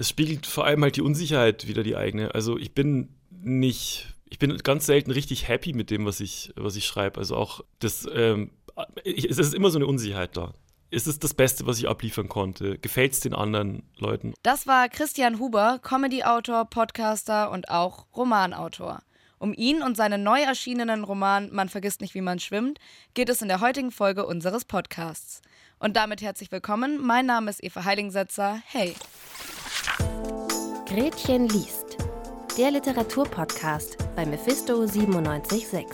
Es 0.00 0.08
spiegelt 0.08 0.46
vor 0.46 0.64
allem 0.64 0.82
halt 0.82 0.96
die 0.96 1.02
Unsicherheit 1.02 1.68
wieder 1.68 1.82
die 1.82 1.94
eigene. 1.94 2.34
Also 2.34 2.56
ich 2.56 2.72
bin 2.72 3.10
nicht, 3.30 4.06
ich 4.30 4.38
bin 4.38 4.56
ganz 4.56 4.86
selten 4.86 5.10
richtig 5.10 5.46
happy 5.46 5.74
mit 5.74 5.90
dem, 5.90 6.06
was 6.06 6.20
ich, 6.20 6.54
was 6.56 6.74
ich 6.76 6.86
schreibe. 6.86 7.20
Also 7.20 7.36
auch 7.36 7.60
das, 7.80 8.08
ähm, 8.10 8.50
ich, 9.04 9.28
es 9.28 9.36
ist 9.36 9.52
immer 9.52 9.68
so 9.68 9.76
eine 9.76 9.86
Unsicherheit 9.86 10.38
da. 10.38 10.54
Ist 10.88 11.06
es 11.06 11.18
das 11.18 11.34
Beste, 11.34 11.66
was 11.66 11.78
ich 11.78 11.86
abliefern 11.86 12.30
konnte? 12.30 12.78
Gefällt 12.78 13.12
es 13.12 13.20
den 13.20 13.34
anderen 13.34 13.82
Leuten? 13.98 14.32
Das 14.42 14.66
war 14.66 14.88
Christian 14.88 15.38
Huber, 15.38 15.78
Comedy-Autor, 15.82 16.64
Podcaster 16.64 17.50
und 17.50 17.68
auch 17.68 18.06
Romanautor. 18.16 19.02
Um 19.38 19.52
ihn 19.52 19.82
und 19.82 19.98
seinen 19.98 20.22
neu 20.22 20.40
erschienenen 20.40 21.04
Roman 21.04 21.52
Man 21.52 21.68
vergisst 21.68 22.00
nicht, 22.00 22.14
wie 22.14 22.22
man 22.22 22.38
schwimmt, 22.38 22.78
geht 23.12 23.28
es 23.28 23.42
in 23.42 23.48
der 23.48 23.60
heutigen 23.60 23.92
Folge 23.92 24.24
unseres 24.24 24.64
Podcasts. 24.64 25.42
Und 25.78 25.94
damit 25.94 26.22
herzlich 26.22 26.50
willkommen. 26.50 27.04
Mein 27.04 27.26
Name 27.26 27.50
ist 27.50 27.62
Eva 27.62 27.84
Heilingsetzer. 27.84 28.62
Hey. 28.64 28.94
Gretchen 30.86 31.48
liest. 31.48 31.96
Der 32.58 32.70
Literaturpodcast 32.70 33.96
bei 34.16 34.26
Mephisto 34.26 34.84
976. 34.84 35.86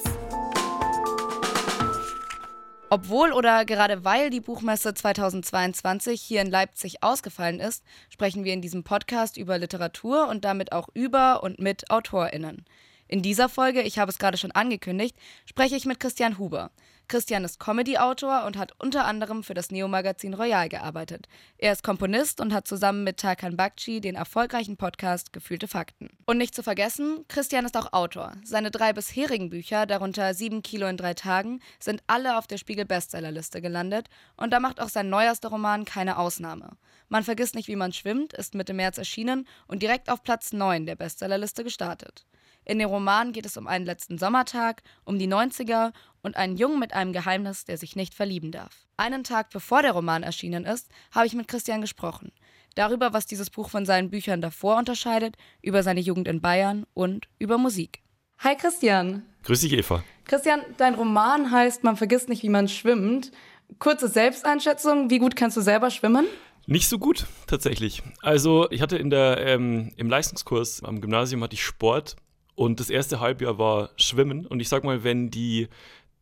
Obwohl 2.88 3.32
oder 3.32 3.64
gerade 3.64 4.04
weil 4.04 4.30
die 4.30 4.40
Buchmesse 4.40 4.94
2022 4.94 6.22
hier 6.22 6.40
in 6.40 6.50
Leipzig 6.50 7.02
ausgefallen 7.02 7.60
ist, 7.60 7.84
sprechen 8.08 8.44
wir 8.44 8.52
in 8.52 8.62
diesem 8.62 8.84
Podcast 8.84 9.36
über 9.36 9.58
Literatur 9.58 10.28
und 10.28 10.44
damit 10.44 10.72
auch 10.72 10.88
über 10.94 11.42
und 11.42 11.58
mit 11.58 11.90
AutorInnen. 11.90 12.64
In 13.08 13.22
dieser 13.22 13.48
Folge, 13.48 13.82
ich 13.82 13.98
habe 13.98 14.10
es 14.10 14.18
gerade 14.18 14.38
schon 14.38 14.52
angekündigt, 14.52 15.16
spreche 15.44 15.76
ich 15.76 15.84
mit 15.84 16.00
Christian 16.00 16.38
Huber. 16.38 16.70
Christian 17.08 17.44
ist 17.44 17.60
Comedy-Autor 17.60 18.44
und 18.46 18.56
hat 18.56 18.72
unter 18.80 19.04
anderem 19.04 19.44
für 19.44 19.54
das 19.54 19.70
Neo-Magazin 19.70 20.34
Royal 20.34 20.68
gearbeitet. 20.68 21.28
Er 21.56 21.72
ist 21.72 21.84
Komponist 21.84 22.40
und 22.40 22.52
hat 22.52 22.66
zusammen 22.66 23.04
mit 23.04 23.18
Tarkan 23.18 23.56
Bakci 23.56 24.00
den 24.00 24.16
erfolgreichen 24.16 24.76
Podcast 24.76 25.32
Gefühlte 25.32 25.68
Fakten. 25.68 26.10
Und 26.26 26.38
nicht 26.38 26.54
zu 26.54 26.64
vergessen, 26.64 27.24
Christian 27.28 27.64
ist 27.64 27.76
auch 27.76 27.92
Autor. 27.92 28.32
Seine 28.42 28.72
drei 28.72 28.92
bisherigen 28.92 29.50
Bücher, 29.50 29.86
darunter 29.86 30.34
Sieben 30.34 30.62
Kilo 30.62 30.88
in 30.88 30.96
drei 30.96 31.14
Tagen, 31.14 31.60
sind 31.78 32.02
alle 32.08 32.38
auf 32.38 32.48
der 32.48 32.58
Spiegel-Bestsellerliste 32.58 33.62
gelandet 33.62 34.08
und 34.36 34.52
da 34.52 34.58
macht 34.58 34.80
auch 34.80 34.88
sein 34.88 35.08
neuerster 35.08 35.50
Roman 35.50 35.84
keine 35.84 36.18
Ausnahme. 36.18 36.76
Man 37.08 37.22
vergisst 37.22 37.54
nicht, 37.54 37.68
wie 37.68 37.76
man 37.76 37.92
schwimmt, 37.92 38.32
ist 38.32 38.56
Mitte 38.56 38.74
März 38.74 38.98
erschienen 38.98 39.46
und 39.68 39.80
direkt 39.80 40.10
auf 40.10 40.24
Platz 40.24 40.52
9 40.52 40.86
der 40.86 40.96
Bestsellerliste 40.96 41.62
gestartet. 41.62 42.26
In 42.68 42.80
dem 42.80 42.88
Roman 42.88 43.30
geht 43.30 43.46
es 43.46 43.56
um 43.56 43.68
einen 43.68 43.86
letzten 43.86 44.18
Sommertag, 44.18 44.82
um 45.04 45.20
die 45.20 45.28
90er 45.28 45.92
und 46.20 46.36
einen 46.36 46.56
Jungen 46.56 46.80
mit 46.80 46.94
einem 46.94 47.12
Geheimnis, 47.12 47.64
der 47.64 47.78
sich 47.78 47.94
nicht 47.94 48.12
verlieben 48.12 48.50
darf. 48.50 48.88
Einen 48.96 49.22
Tag 49.22 49.50
bevor 49.50 49.82
der 49.82 49.92
Roman 49.92 50.24
erschienen 50.24 50.64
ist, 50.64 50.88
habe 51.12 51.28
ich 51.28 51.34
mit 51.34 51.46
Christian 51.46 51.80
gesprochen. 51.80 52.32
Darüber, 52.74 53.12
was 53.12 53.24
dieses 53.24 53.50
Buch 53.50 53.70
von 53.70 53.86
seinen 53.86 54.10
Büchern 54.10 54.40
davor 54.40 54.78
unterscheidet, 54.78 55.36
über 55.62 55.84
seine 55.84 56.00
Jugend 56.00 56.26
in 56.26 56.40
Bayern 56.40 56.86
und 56.92 57.28
über 57.38 57.56
Musik. 57.56 58.02
Hi 58.40 58.56
Christian. 58.56 59.22
Grüß 59.44 59.60
dich, 59.60 59.72
Eva. 59.72 60.02
Christian, 60.24 60.60
dein 60.76 60.96
Roman 60.96 61.52
heißt 61.52 61.84
Man 61.84 61.96
vergisst 61.96 62.28
nicht, 62.28 62.42
wie 62.42 62.48
man 62.48 62.66
schwimmt. 62.66 63.30
Kurze 63.78 64.08
Selbsteinschätzung, 64.08 65.08
wie 65.08 65.20
gut 65.20 65.36
kannst 65.36 65.56
du 65.56 65.60
selber 65.60 65.90
schwimmen? 65.90 66.26
Nicht 66.66 66.88
so 66.88 66.98
gut, 66.98 67.26
tatsächlich. 67.46 68.02
Also, 68.22 68.68
ich 68.72 68.82
hatte 68.82 68.98
in 68.98 69.08
der, 69.08 69.38
ähm, 69.38 69.92
im 69.96 70.10
Leistungskurs 70.10 70.82
am 70.82 71.00
Gymnasium 71.00 71.44
hatte 71.44 71.54
ich 71.54 71.64
Sport 71.64 72.16
und 72.56 72.80
das 72.80 72.90
erste 72.90 73.20
Halbjahr 73.20 73.58
war 73.58 73.90
Schwimmen. 73.96 74.46
Und 74.46 74.60
ich 74.60 74.68
sag 74.68 74.82
mal, 74.82 75.04
wenn 75.04 75.30
die 75.30 75.68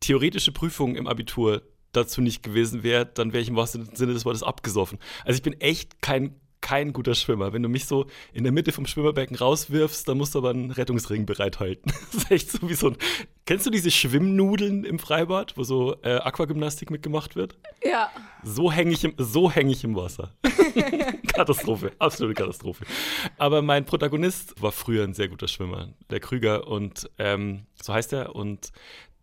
theoretische 0.01 0.51
Prüfung 0.51 0.95
im 0.95 1.07
Abitur 1.07 1.63
dazu 1.93 2.21
nicht 2.21 2.43
gewesen 2.43 2.83
wäre, 2.83 3.05
dann 3.05 3.33
wäre 3.33 3.41
ich 3.41 3.49
im 3.49 3.55
wahrsten 3.55 3.95
Sinne 3.95 4.13
des 4.13 4.25
Wortes 4.25 4.43
abgesoffen. 4.43 4.99
Also 5.23 5.37
ich 5.37 5.43
bin 5.43 5.59
echt 5.59 6.01
kein 6.01 6.35
kein 6.61 6.93
guter 6.93 7.15
Schwimmer. 7.15 7.53
Wenn 7.53 7.63
du 7.63 7.69
mich 7.69 7.85
so 7.85 8.07
in 8.33 8.43
der 8.43 8.51
Mitte 8.51 8.71
vom 8.71 8.85
Schwimmerbecken 8.85 9.35
rauswirfst, 9.35 10.07
dann 10.07 10.17
musst 10.17 10.35
du 10.35 10.39
aber 10.39 10.49
einen 10.49 10.71
Rettungsring 10.71 11.25
bereithalten. 11.25 11.91
Das 12.11 12.23
ist 12.23 12.31
echt 12.31 12.51
so 12.51 12.69
wie 12.69 12.73
so 12.73 12.89
ein. 12.89 12.97
Kennst 13.45 13.65
du 13.65 13.69
diese 13.69 13.91
Schwimmnudeln 13.91 14.83
im 14.85 14.99
Freibad, 14.99 15.57
wo 15.57 15.63
so 15.63 15.95
äh, 16.01 16.15
Aquagymnastik 16.15 16.89
mitgemacht 16.89 17.35
wird? 17.35 17.55
Ja. 17.83 18.09
So 18.43 18.71
hänge 18.71 18.93
ich, 18.93 19.03
im, 19.03 19.13
so 19.17 19.51
häng 19.51 19.69
ich 19.69 19.83
im 19.83 19.95
Wasser. 19.95 20.33
Katastrophe, 21.33 21.91
absolute 21.99 22.33
Katastrophe. 22.35 22.85
Aber 23.37 23.61
mein 23.61 23.85
Protagonist 23.85 24.61
war 24.61 24.71
früher 24.71 25.03
ein 25.03 25.13
sehr 25.13 25.27
guter 25.27 25.47
Schwimmer, 25.47 25.89
der 26.09 26.19
Krüger, 26.19 26.67
und 26.67 27.09
ähm, 27.17 27.65
so 27.81 27.93
heißt 27.93 28.13
er, 28.13 28.35
und 28.35 28.71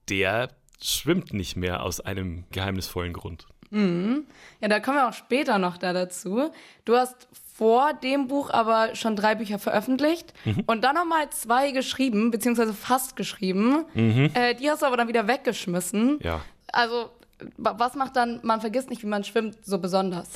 der 0.08 0.50
schwimmt 0.82 1.32
nicht 1.32 1.56
mehr 1.56 1.82
aus 1.82 2.00
einem 2.00 2.44
geheimnisvollen 2.50 3.12
Grund. 3.12 3.46
Mhm. 3.72 4.26
Ja, 4.60 4.68
da 4.68 4.80
kommen 4.80 4.98
wir 4.98 5.08
auch 5.08 5.14
später 5.14 5.58
noch 5.58 5.78
da 5.78 5.92
dazu. 5.92 6.50
Du 6.84 6.96
hast 6.96 7.28
vor 7.54 7.94
dem 7.94 8.28
Buch 8.28 8.50
aber 8.50 8.94
schon 8.94 9.16
drei 9.16 9.34
Bücher 9.34 9.58
veröffentlicht 9.58 10.32
mhm. 10.44 10.64
und 10.66 10.82
dann 10.82 10.94
nochmal 10.94 11.30
zwei 11.30 11.70
geschrieben, 11.70 12.30
beziehungsweise 12.30 12.74
fast 12.74 13.16
geschrieben. 13.16 13.84
Mhm. 13.94 14.30
Äh, 14.34 14.54
die 14.54 14.70
hast 14.70 14.82
du 14.82 14.86
aber 14.86 14.96
dann 14.96 15.08
wieder 15.08 15.26
weggeschmissen. 15.26 16.18
Ja. 16.22 16.40
Also, 16.72 17.10
was 17.56 17.94
macht 17.94 18.16
dann, 18.16 18.40
man 18.42 18.60
vergisst 18.60 18.90
nicht, 18.90 19.02
wie 19.02 19.08
man 19.08 19.24
schwimmt, 19.24 19.64
so 19.64 19.78
besonders? 19.78 20.28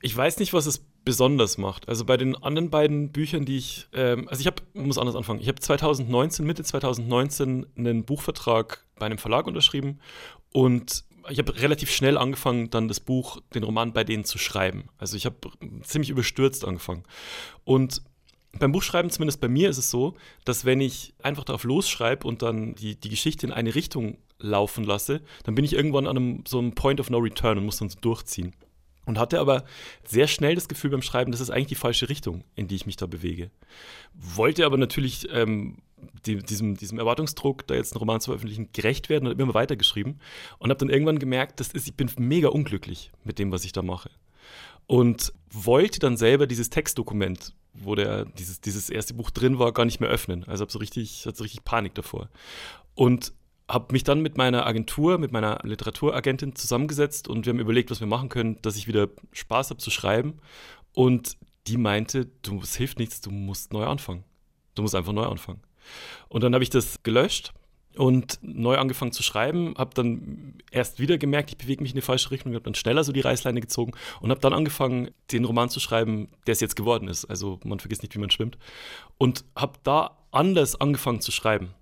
Ich 0.00 0.16
weiß 0.16 0.38
nicht, 0.38 0.52
was 0.52 0.66
es 0.66 0.84
besonders 1.04 1.58
macht. 1.58 1.88
Also 1.88 2.04
bei 2.04 2.16
den 2.16 2.36
anderen 2.36 2.70
beiden 2.70 3.12
Büchern, 3.12 3.44
die 3.44 3.56
ich, 3.56 3.88
ähm, 3.92 4.28
also 4.28 4.40
ich 4.40 4.46
habe, 4.46 4.62
muss 4.74 4.98
anders 4.98 5.16
anfangen. 5.16 5.40
Ich 5.40 5.48
habe 5.48 5.60
2019, 5.60 6.44
Mitte 6.46 6.64
2019 6.64 7.66
einen 7.76 8.04
Buchvertrag 8.04 8.84
bei 8.98 9.06
einem 9.06 9.18
Verlag 9.18 9.46
unterschrieben 9.46 10.00
und 10.52 11.04
ich 11.28 11.38
habe 11.38 11.60
relativ 11.60 11.90
schnell 11.90 12.18
angefangen, 12.18 12.70
dann 12.70 12.88
das 12.88 13.00
Buch, 13.00 13.40
den 13.54 13.64
Roman 13.64 13.92
bei 13.92 14.04
denen 14.04 14.24
zu 14.24 14.38
schreiben. 14.38 14.88
Also 14.98 15.16
ich 15.16 15.26
habe 15.26 15.36
ziemlich 15.82 16.10
überstürzt 16.10 16.64
angefangen. 16.64 17.04
Und 17.64 18.02
beim 18.58 18.72
Buchschreiben, 18.72 19.10
zumindest 19.10 19.40
bei 19.40 19.48
mir, 19.48 19.70
ist 19.70 19.78
es 19.78 19.90
so, 19.90 20.14
dass 20.44 20.64
wenn 20.64 20.80
ich 20.80 21.14
einfach 21.22 21.44
darauf 21.44 21.64
losschreibe 21.64 22.26
und 22.26 22.42
dann 22.42 22.74
die, 22.74 22.96
die 22.96 23.08
Geschichte 23.08 23.46
in 23.46 23.52
eine 23.52 23.74
Richtung 23.74 24.18
laufen 24.38 24.84
lasse, 24.84 25.22
dann 25.44 25.54
bin 25.54 25.64
ich 25.64 25.72
irgendwann 25.72 26.06
an 26.06 26.16
einem 26.16 26.44
so 26.46 26.58
einem 26.58 26.72
Point 26.72 27.00
of 27.00 27.10
No 27.10 27.18
Return 27.18 27.58
und 27.58 27.64
muss 27.64 27.78
dann 27.78 27.88
so 27.88 27.98
durchziehen. 28.00 28.54
Und 29.04 29.18
hatte 29.18 29.40
aber 29.40 29.64
sehr 30.04 30.28
schnell 30.28 30.54
das 30.54 30.68
Gefühl 30.68 30.90
beim 30.90 31.02
Schreiben, 31.02 31.32
das 31.32 31.40
ist 31.40 31.50
eigentlich 31.50 31.66
die 31.66 31.74
falsche 31.74 32.08
Richtung, 32.08 32.44
in 32.54 32.68
die 32.68 32.76
ich 32.76 32.86
mich 32.86 32.96
da 32.96 33.06
bewege. 33.06 33.50
Wollte 34.14 34.64
aber 34.64 34.76
natürlich 34.76 35.26
ähm, 35.32 35.78
die, 36.26 36.36
diesem, 36.38 36.76
diesem 36.76 36.98
Erwartungsdruck, 36.98 37.66
da 37.66 37.74
jetzt 37.74 37.92
einen 37.92 37.98
Roman 37.98 38.20
zu 38.20 38.30
veröffentlichen, 38.30 38.68
gerecht 38.72 39.08
werden 39.08 39.26
und 39.28 39.40
immer 39.40 39.54
weitergeschrieben. 39.54 40.20
Und 40.58 40.70
habe 40.70 40.78
dann 40.78 40.90
irgendwann 40.90 41.18
gemerkt, 41.18 41.60
das 41.60 41.68
ist, 41.68 41.86
ich 41.86 41.94
bin 41.94 42.10
mega 42.18 42.48
unglücklich 42.48 43.10
mit 43.24 43.38
dem, 43.38 43.52
was 43.52 43.64
ich 43.64 43.72
da 43.72 43.82
mache. 43.82 44.10
Und 44.86 45.32
wollte 45.50 45.98
dann 46.00 46.16
selber 46.16 46.46
dieses 46.46 46.70
Textdokument, 46.70 47.54
wo 47.72 47.94
der, 47.94 48.24
dieses, 48.24 48.60
dieses 48.60 48.90
erste 48.90 49.14
Buch 49.14 49.30
drin 49.30 49.58
war, 49.58 49.72
gar 49.72 49.84
nicht 49.84 50.00
mehr 50.00 50.10
öffnen. 50.10 50.44
Also 50.44 50.62
habe 50.62 50.72
so 50.72 50.78
richtig, 50.78 51.24
hatte 51.26 51.38
so 51.38 51.44
richtig 51.44 51.64
Panik 51.64 51.94
davor. 51.94 52.28
Und 52.94 53.32
habe 53.68 53.92
mich 53.92 54.04
dann 54.04 54.20
mit 54.20 54.36
meiner 54.36 54.66
Agentur, 54.66 55.18
mit 55.18 55.32
meiner 55.32 55.60
Literaturagentin 55.62 56.54
zusammengesetzt 56.54 57.28
und 57.28 57.46
wir 57.46 57.52
haben 57.52 57.60
überlegt, 57.60 57.90
was 57.90 58.00
wir 58.00 58.06
machen 58.06 58.28
können, 58.28 58.58
dass 58.60 58.76
ich 58.76 58.86
wieder 58.86 59.08
Spaß 59.32 59.70
habe 59.70 59.78
zu 59.78 59.90
schreiben. 59.90 60.34
Und 60.92 61.38
die 61.66 61.78
meinte, 61.78 62.26
du, 62.42 62.60
es 62.60 62.76
hilft 62.76 62.98
nichts, 62.98 63.20
du 63.20 63.30
musst 63.30 63.72
neu 63.72 63.86
anfangen. 63.86 64.24
Du 64.74 64.82
musst 64.82 64.94
einfach 64.94 65.12
neu 65.12 65.24
anfangen. 65.24 65.60
Und 66.28 66.42
dann 66.42 66.54
habe 66.54 66.64
ich 66.64 66.70
das 66.70 67.02
gelöscht 67.02 67.52
und 67.96 68.38
neu 68.42 68.76
angefangen 68.78 69.12
zu 69.12 69.22
schreiben, 69.22 69.74
habe 69.76 69.94
dann 69.94 70.54
erst 70.70 70.98
wieder 70.98 71.18
gemerkt, 71.18 71.50
ich 71.50 71.58
bewege 71.58 71.82
mich 71.82 71.92
in 71.92 71.96
die 71.96 72.02
falsche 72.02 72.30
Richtung, 72.30 72.54
habe 72.54 72.64
dann 72.64 72.74
schneller 72.74 73.04
so 73.04 73.12
die 73.12 73.20
Reißleine 73.20 73.60
gezogen 73.60 73.92
und 74.20 74.30
habe 74.30 74.40
dann 74.40 74.52
angefangen, 74.52 75.10
den 75.30 75.44
Roman 75.44 75.68
zu 75.68 75.80
schreiben, 75.80 76.28
der 76.46 76.52
es 76.52 76.60
jetzt 76.60 76.76
geworden 76.76 77.08
ist. 77.08 77.26
Also 77.26 77.60
man 77.64 77.80
vergisst 77.80 78.02
nicht, 78.02 78.14
wie 78.14 78.20
man 78.20 78.30
schwimmt. 78.30 78.58
Und 79.18 79.44
habe 79.56 79.78
da 79.82 80.18
anders 80.30 80.80
angefangen 80.80 81.20
zu 81.20 81.32
schreiben. 81.32 81.74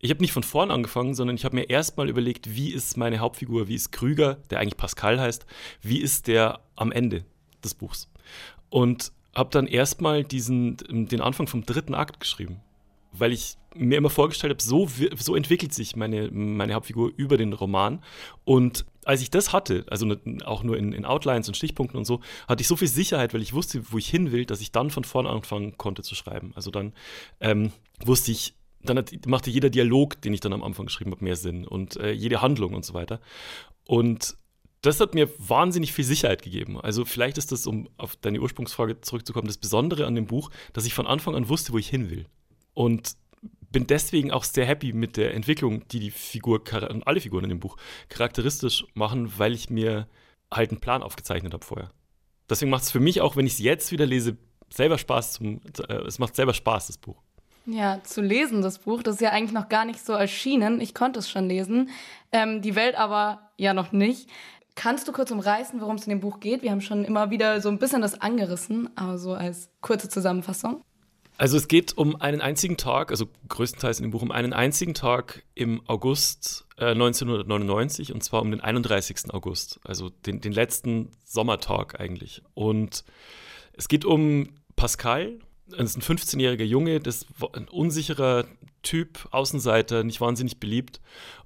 Ich 0.00 0.10
habe 0.10 0.20
nicht 0.20 0.32
von 0.32 0.44
vorn 0.44 0.70
angefangen, 0.70 1.14
sondern 1.14 1.34
ich 1.34 1.44
habe 1.44 1.56
mir 1.56 1.68
erstmal 1.68 2.08
überlegt, 2.08 2.54
wie 2.54 2.72
ist 2.72 2.96
meine 2.96 3.18
Hauptfigur, 3.18 3.66
wie 3.66 3.74
ist 3.74 3.90
Krüger, 3.90 4.36
der 4.50 4.60
eigentlich 4.60 4.76
Pascal 4.76 5.20
heißt, 5.20 5.44
wie 5.82 5.98
ist 5.98 6.28
der 6.28 6.60
am 6.76 6.92
Ende 6.92 7.24
des 7.64 7.74
Buchs. 7.74 8.08
Und 8.70 9.10
habe 9.34 9.50
dann 9.50 9.66
erstmal 9.66 10.22
diesen, 10.22 10.76
den 11.08 11.20
Anfang 11.20 11.48
vom 11.48 11.66
dritten 11.66 11.94
Akt 11.94 12.20
geschrieben 12.20 12.60
weil 13.12 13.32
ich 13.32 13.56
mir 13.74 13.98
immer 13.98 14.10
vorgestellt 14.10 14.52
habe, 14.52 14.62
so, 14.62 14.88
so 15.16 15.36
entwickelt 15.36 15.72
sich 15.72 15.96
meine, 15.96 16.30
meine 16.30 16.74
Hauptfigur 16.74 17.12
über 17.16 17.36
den 17.36 17.52
Roman. 17.52 18.02
Und 18.44 18.86
als 19.04 19.22
ich 19.22 19.30
das 19.30 19.52
hatte, 19.52 19.84
also 19.88 20.16
auch 20.44 20.62
nur 20.62 20.76
in, 20.76 20.92
in, 20.92 21.04
Outlines 21.04 21.48
und 21.48 21.56
Stichpunkten 21.56 21.98
und 21.98 22.04
so, 22.04 22.20
hatte 22.46 22.60
ich 22.60 22.68
so 22.68 22.76
viel 22.76 22.88
Sicherheit, 22.88 23.34
weil 23.34 23.42
ich 23.42 23.52
wusste, 23.52 23.82
wo 23.90 23.98
ich 23.98 24.08
hin 24.08 24.32
will, 24.32 24.44
dass 24.44 24.60
ich 24.60 24.72
dann 24.72 24.90
von 24.90 25.04
vorne 25.04 25.28
anfangen 25.28 25.76
konnte 25.78 26.02
zu 26.02 26.14
schreiben. 26.14 26.52
Also 26.54 26.70
dann 26.70 26.92
ähm, 27.40 27.72
wusste 28.04 28.32
ich, 28.32 28.54
dann 28.82 28.98
hat, 28.98 29.12
machte 29.26 29.50
jeder 29.50 29.70
Dialog, 29.70 30.20
den 30.22 30.34
ich 30.34 30.40
dann 30.40 30.52
am 30.52 30.62
Anfang 30.62 30.86
geschrieben 30.86 31.12
habe, 31.12 31.24
mehr 31.24 31.36
Sinn 31.36 31.66
und 31.66 31.96
äh, 31.96 32.12
jede 32.12 32.42
Handlung 32.42 32.74
und 32.74 32.84
so 32.84 32.94
weiter. 32.94 33.20
Und 33.86 34.36
das 34.82 35.00
hat 35.00 35.14
mir 35.14 35.28
wahnsinnig 35.38 35.92
viel 35.92 36.04
Sicherheit 36.04 36.42
gegeben. 36.42 36.80
Also 36.80 37.04
vielleicht 37.04 37.38
ist 37.38 37.50
das, 37.50 37.66
um 37.66 37.88
auf 37.96 38.16
deine 38.16 38.40
Ursprungsfrage 38.40 39.00
zurückzukommen, 39.00 39.48
das 39.48 39.58
Besondere 39.58 40.06
an 40.06 40.14
dem 40.14 40.26
Buch, 40.26 40.50
dass 40.72 40.86
ich 40.86 40.94
von 40.94 41.06
Anfang 41.06 41.34
an 41.34 41.48
wusste, 41.48 41.72
wo 41.72 41.78
ich 41.78 41.88
hin 41.88 42.10
will. 42.10 42.26
Und 42.78 43.16
bin 43.72 43.88
deswegen 43.88 44.30
auch 44.30 44.44
sehr 44.44 44.64
happy 44.64 44.92
mit 44.92 45.16
der 45.16 45.34
Entwicklung, 45.34 45.88
die 45.88 45.98
die 45.98 46.12
Figur 46.12 46.62
und 46.88 47.04
alle 47.08 47.20
Figuren 47.20 47.42
in 47.42 47.50
dem 47.50 47.58
Buch 47.58 47.76
charakteristisch 48.08 48.86
machen, 48.94 49.32
weil 49.36 49.52
ich 49.52 49.68
mir 49.68 50.06
halt 50.48 50.70
einen 50.70 50.78
Plan 50.78 51.02
aufgezeichnet 51.02 51.54
habe 51.54 51.64
vorher. 51.64 51.90
Deswegen 52.48 52.70
macht 52.70 52.84
es 52.84 52.92
für 52.92 53.00
mich 53.00 53.20
auch, 53.20 53.34
wenn 53.34 53.48
ich 53.48 53.54
es 53.54 53.58
jetzt 53.58 53.90
wieder 53.90 54.06
lese, 54.06 54.36
selber 54.72 54.96
Spaß 54.96 55.32
zum, 55.32 55.60
äh, 55.88 55.92
es 56.06 56.20
macht 56.20 56.36
selber 56.36 56.54
Spaß, 56.54 56.86
das 56.86 56.98
Buch. 56.98 57.20
Ja, 57.66 58.00
zu 58.04 58.22
lesen, 58.22 58.62
das 58.62 58.78
Buch. 58.78 59.02
Das 59.02 59.16
ist 59.16 59.22
ja 59.22 59.30
eigentlich 59.30 59.52
noch 59.52 59.68
gar 59.68 59.84
nicht 59.84 60.06
so 60.06 60.12
erschienen. 60.12 60.80
Ich 60.80 60.94
konnte 60.94 61.18
es 61.18 61.28
schon 61.28 61.48
lesen. 61.48 61.90
Ähm, 62.30 62.62
die 62.62 62.76
Welt 62.76 62.94
aber 62.94 63.50
ja 63.56 63.74
noch 63.74 63.90
nicht. 63.90 64.30
Kannst 64.76 65.08
du 65.08 65.12
kurz 65.12 65.32
umreißen, 65.32 65.80
worum 65.80 65.96
es 65.96 66.06
in 66.06 66.10
dem 66.10 66.20
Buch 66.20 66.38
geht? 66.38 66.62
Wir 66.62 66.70
haben 66.70 66.80
schon 66.80 67.04
immer 67.04 67.30
wieder 67.30 67.60
so 67.60 67.70
ein 67.70 67.80
bisschen 67.80 68.02
das 68.02 68.20
angerissen, 68.20 68.88
aber 68.94 69.18
so 69.18 69.34
als 69.34 69.68
kurze 69.80 70.08
Zusammenfassung. 70.08 70.84
Also 71.38 71.56
es 71.56 71.68
geht 71.68 71.96
um 71.96 72.20
einen 72.20 72.40
einzigen 72.40 72.76
Tag, 72.76 73.12
also 73.12 73.28
größtenteils 73.48 74.00
in 74.00 74.06
dem 74.06 74.10
Buch 74.10 74.22
um 74.22 74.32
einen 74.32 74.52
einzigen 74.52 74.92
Tag 74.92 75.44
im 75.54 75.80
August 75.86 76.66
äh, 76.76 76.90
1999 76.90 78.12
und 78.12 78.24
zwar 78.24 78.42
um 78.42 78.50
den 78.50 78.60
31. 78.60 79.32
August, 79.32 79.78
also 79.84 80.08
den, 80.10 80.40
den 80.40 80.52
letzten 80.52 81.12
Sommertag 81.24 82.00
eigentlich. 82.00 82.42
Und 82.54 83.04
es 83.72 83.86
geht 83.86 84.04
um 84.04 84.48
Pascal, 84.74 85.38
das 85.68 85.94
ist 85.94 85.98
ein 85.98 86.18
15-jähriger 86.18 86.64
Junge, 86.64 86.98
das 86.98 87.24
ein 87.52 87.68
unsicherer 87.68 88.44
Typ, 88.82 89.28
Außenseiter, 89.30 90.02
nicht 90.02 90.20
wahnsinnig 90.20 90.58
beliebt 90.58 91.00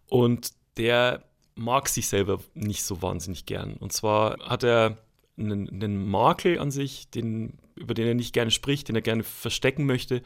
und 0.09 0.53
der 0.79 1.23
mag 1.55 1.91
sich 1.91 2.09
selber 2.09 2.41
nicht 2.55 2.83
so 2.83 3.03
wahnsinnig 3.03 3.45
gern. 3.45 3.75
Und 3.75 3.93
zwar 3.93 4.39
hat 4.41 4.65
er 4.65 4.97
einen, 5.37 5.69
einen 5.69 6.09
Makel 6.09 6.59
an 6.59 6.71
sich, 6.71 7.11
den, 7.11 7.59
über 7.83 7.95
den 7.95 8.07
er 8.07 8.15
nicht 8.15 8.33
gerne 8.33 8.51
spricht, 8.51 8.89
den 8.89 8.97
er 8.97 9.03
gerne 9.03 9.23
verstecken 9.23 9.85
möchte. 9.85 10.23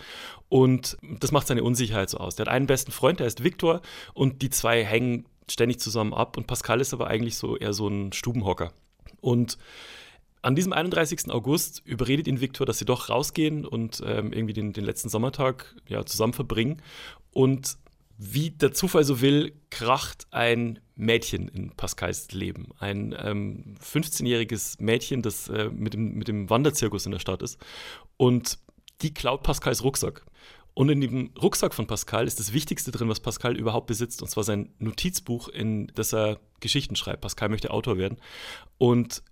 Und 0.48 0.96
das 1.18 1.32
macht 1.32 1.46
seine 1.46 1.64
Unsicherheit 1.64 2.10
so 2.10 2.18
aus. 2.18 2.36
Der 2.36 2.46
hat 2.46 2.52
einen 2.52 2.66
besten 2.66 2.92
Freund, 2.92 3.18
der 3.18 3.26
heißt 3.26 3.42
Viktor, 3.42 3.82
und 4.14 4.42
die 4.42 4.50
zwei 4.50 4.84
hängen 4.84 5.26
ständig 5.50 5.80
zusammen 5.80 6.14
ab. 6.14 6.36
Und 6.36 6.46
Pascal 6.46 6.80
ist 6.80 6.92
aber 6.92 7.08
eigentlich 7.08 7.36
so 7.36 7.56
eher 7.56 7.72
so 7.72 7.88
ein 7.88 8.12
Stubenhocker. 8.12 8.72
Und 9.20 9.58
an 10.42 10.54
diesem 10.54 10.72
31. 10.72 11.30
August 11.30 11.82
überredet 11.84 12.28
ihn 12.28 12.40
Viktor, 12.40 12.66
dass 12.66 12.78
sie 12.78 12.84
doch 12.84 13.08
rausgehen 13.08 13.64
und 13.66 14.00
ähm, 14.06 14.32
irgendwie 14.32 14.54
den, 14.54 14.72
den 14.72 14.84
letzten 14.84 15.08
Sommertag 15.08 15.74
ja, 15.88 16.06
zusammen 16.06 16.34
verbringen. 16.34 16.82
Und 17.32 17.78
wie 18.18 18.50
der 18.50 18.72
Zufall 18.72 19.04
so 19.04 19.20
will, 19.20 19.52
kracht 19.70 20.26
ein 20.30 20.78
Mädchen 20.96 21.48
in 21.48 21.70
Pascals 21.70 22.32
Leben. 22.32 22.68
Ein 22.78 23.14
ähm, 23.18 23.76
15-jähriges 23.80 24.82
Mädchen, 24.82 25.22
das 25.22 25.48
äh, 25.48 25.68
mit, 25.70 25.94
dem, 25.94 26.14
mit 26.14 26.28
dem 26.28 26.50
Wanderzirkus 26.50 27.06
in 27.06 27.12
der 27.12 27.18
Stadt 27.18 27.42
ist. 27.42 27.58
Und 28.16 28.58
die 29.02 29.14
klaut 29.14 29.42
Pascals 29.42 29.84
Rucksack. 29.84 30.24
Und 30.74 30.90
in 30.90 31.00
dem 31.00 31.30
Rucksack 31.40 31.72
von 31.72 31.86
Pascal 31.86 32.26
ist 32.26 32.38
das 32.38 32.52
Wichtigste 32.52 32.90
drin, 32.90 33.08
was 33.08 33.20
Pascal 33.20 33.56
überhaupt 33.56 33.86
besitzt, 33.86 34.20
und 34.20 34.28
zwar 34.28 34.44
sein 34.44 34.74
Notizbuch, 34.78 35.48
in 35.48 35.90
das 35.94 36.12
er 36.12 36.38
Geschichten 36.60 36.96
schreibt. 36.96 37.22
Pascal 37.22 37.48
möchte 37.48 37.70
Autor 37.70 37.96
werden. 37.96 38.18
Und 38.76 39.22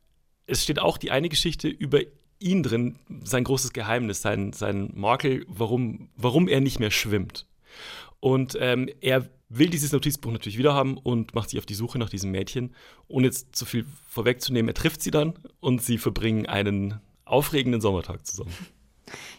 es 0.46 0.62
steht 0.62 0.78
auch 0.78 0.96
die 0.96 1.10
eine 1.10 1.28
Geschichte 1.28 1.69
über 1.69 2.00
ihn 2.38 2.62
drin, 2.62 2.99
sein 3.25 3.44
großes 3.44 3.72
Geheimnis, 3.72 4.22
sein, 4.22 4.52
sein 4.52 4.90
Makel, 4.94 5.44
warum, 5.49 6.08
warum 6.17 6.49
er 6.49 6.60
nicht 6.60 6.81
mehr 6.81 6.90
schwimmt. 6.90 7.46
Und 8.20 8.56
ähm, 8.58 8.88
er 9.00 9.28
will 9.59 9.71
dieses 9.71 9.93
Notizbuch 9.93 10.33
natürlich 10.33 10.59
wieder 10.59 10.75
haben 10.75 10.97
und 10.97 11.35
macht 11.35 11.51
sich 11.51 11.59
auf 11.59 11.67
die 11.67 11.75
Suche 11.75 11.99
nach 11.99 12.09
diesem 12.09 12.31
Mädchen. 12.31 12.75
Ohne 13.09 13.27
jetzt 13.27 13.56
zu 13.56 13.65
viel 13.65 13.87
vorwegzunehmen, 14.09 14.69
er 14.69 14.75
trifft 14.75 15.03
sie 15.03 15.11
dann 15.11 15.35
und 15.61 15.83
sie 15.83 15.99
verbringen 15.99 16.47
einen 16.47 17.01
aufregenden 17.25 17.81
Sommertag 17.81 18.27
zusammen. 18.27 18.55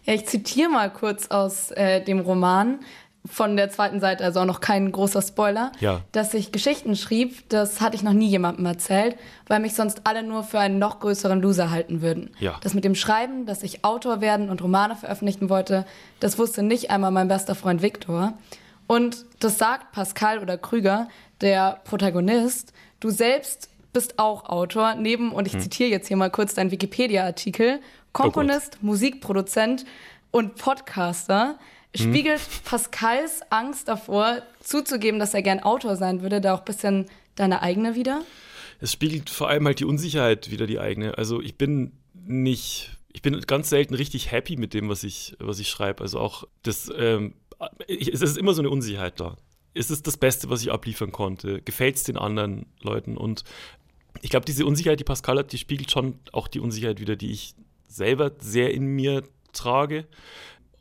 Ja, 0.04 0.14
ich 0.14 0.26
zitiere 0.28 0.70
mal 0.70 0.92
kurz 0.92 1.28
aus 1.28 1.72
äh, 1.72 2.04
dem 2.04 2.20
Roman 2.20 2.80
von 3.26 3.58
der 3.58 3.70
zweiten 3.70 4.00
Seite, 4.00 4.24
also 4.24 4.42
auch 4.42 4.46
noch 4.46 4.60
kein 4.60 4.92
großer 4.92 5.22
Spoiler, 5.22 5.72
ja. 5.80 6.02
dass 6.12 6.34
ich 6.34 6.52
Geschichten 6.52 6.96
schrieb, 6.96 7.50
das 7.50 7.82
hatte 7.82 7.96
ich 7.96 8.04
noch 8.04 8.14
nie 8.14 8.28
jemandem 8.28 8.66
erzählt, 8.66 9.16
weil 9.48 9.60
mich 9.60 9.74
sonst 9.74 10.02
alle 10.04 10.22
nur 10.24 10.44
für 10.44 10.60
einen 10.60 10.78
noch 10.78 11.00
größeren 11.00 11.42
Loser 11.42 11.72
halten 11.72 12.02
würden. 12.02 12.32
Ja. 12.40 12.58
Das 12.62 12.74
mit 12.74 12.84
dem 12.84 12.96
Schreiben, 12.96 13.46
dass 13.46 13.64
ich 13.64 13.84
Autor 13.84 14.22
werden 14.22 14.50
und 14.50 14.62
Romane 14.62 14.96
veröffentlichen 14.96 15.50
wollte, 15.50 15.86
das 16.20 16.38
wusste 16.38 16.62
nicht 16.62 16.92
einmal 16.92 17.12
mein 17.12 17.28
bester 17.28 17.56
Freund 17.56 17.82
Viktor. 17.82 18.38
Und 18.88 19.26
das 19.40 19.58
sagt 19.58 19.92
Pascal 19.92 20.40
oder 20.40 20.58
Krüger, 20.58 21.08
der 21.42 21.82
Protagonist. 21.86 22.74
Du 23.00 23.10
selbst 23.10 23.70
bist 23.94 24.20
auch 24.20 24.46
Autor, 24.46 24.96
neben, 24.96 25.32
und 25.32 25.48
ich 25.48 25.54
hm. 25.54 25.62
zitiere 25.62 25.90
jetzt 25.90 26.08
hier 26.08 26.18
mal 26.18 26.30
kurz 26.30 26.54
deinen 26.54 26.72
Wikipedia-Artikel, 26.72 27.80
Komponist, 28.14 28.78
oh 28.82 28.86
Musikproduzent 28.86 29.86
und 30.32 30.56
Podcaster. 30.56 31.58
Hm. 31.96 32.12
Spiegelt. 32.12 32.42
Pascals 32.66 33.42
Angst 33.50 33.88
davor, 33.88 34.42
zuzugeben, 34.60 35.20
dass 35.20 35.34
er 35.34 35.42
gern 35.42 35.62
Autor 35.62 35.96
sein 35.96 36.22
würde, 36.22 36.42
da 36.42 36.54
auch 36.54 36.60
ein 36.60 36.66
bisschen 36.66 37.06
deine 37.36 37.62
eigene 37.62 37.96
wieder? 37.96 38.22
Es 38.82 38.92
spiegelt 38.92 39.30
vor 39.30 39.48
allem 39.48 39.66
halt 39.66 39.80
die 39.80 39.86
Unsicherheit 39.86 40.52
wieder 40.52 40.68
die 40.68 40.80
eigene. 40.80 41.18
Also 41.18 41.42
ich 41.42 41.56
bin 41.56 41.94
nicht, 42.14 42.90
ich 43.14 43.22
bin 43.22 43.40
ganz 43.42 43.70
selten 43.70 43.94
richtig 43.94 44.32
happy 44.32 44.58
mit 44.58 44.74
dem, 44.74 44.90
was 44.90 45.04
ich, 45.04 45.36
was 45.40 45.60
ich 45.60 45.70
schreibe. 45.70 46.04
Also 46.04 46.20
auch 46.20 46.46
das 46.64 46.92
ähm, 46.98 47.34
es 47.88 48.22
ist 48.22 48.38
immer 48.38 48.54
so 48.54 48.62
eine 48.62 48.70
Unsicherheit 48.70 49.20
da. 49.20 49.38
Ist 49.74 49.92
es 49.92 50.02
das 50.02 50.18
Beste, 50.18 50.50
was 50.50 50.62
ich 50.62 50.72
abliefern 50.72 51.12
konnte? 51.12 51.62
Gefällt 51.62 51.98
es 51.98 52.04
den 52.04 52.18
anderen 52.18 52.66
Leuten? 52.82 53.18
Und 53.18 53.44
ich 54.22 54.30
glaube, 54.30 54.46
diese 54.46 54.66
Unsicherheit, 54.66 55.00
die 55.00 55.06
Pascal 55.06 55.38
hat, 55.38 55.52
die 55.52 55.58
spiegelt 55.58 55.92
schon 55.92 56.20
auch 56.32 56.48
die 56.48 56.60
Unsicherheit 56.60 57.00
wieder, 57.00 57.16
die 57.16 57.32
ich 57.32 57.56
selber 57.88 58.32
sehr 58.40 58.74
in 58.74 58.86
mir 58.86 59.24
trage. 59.52 60.08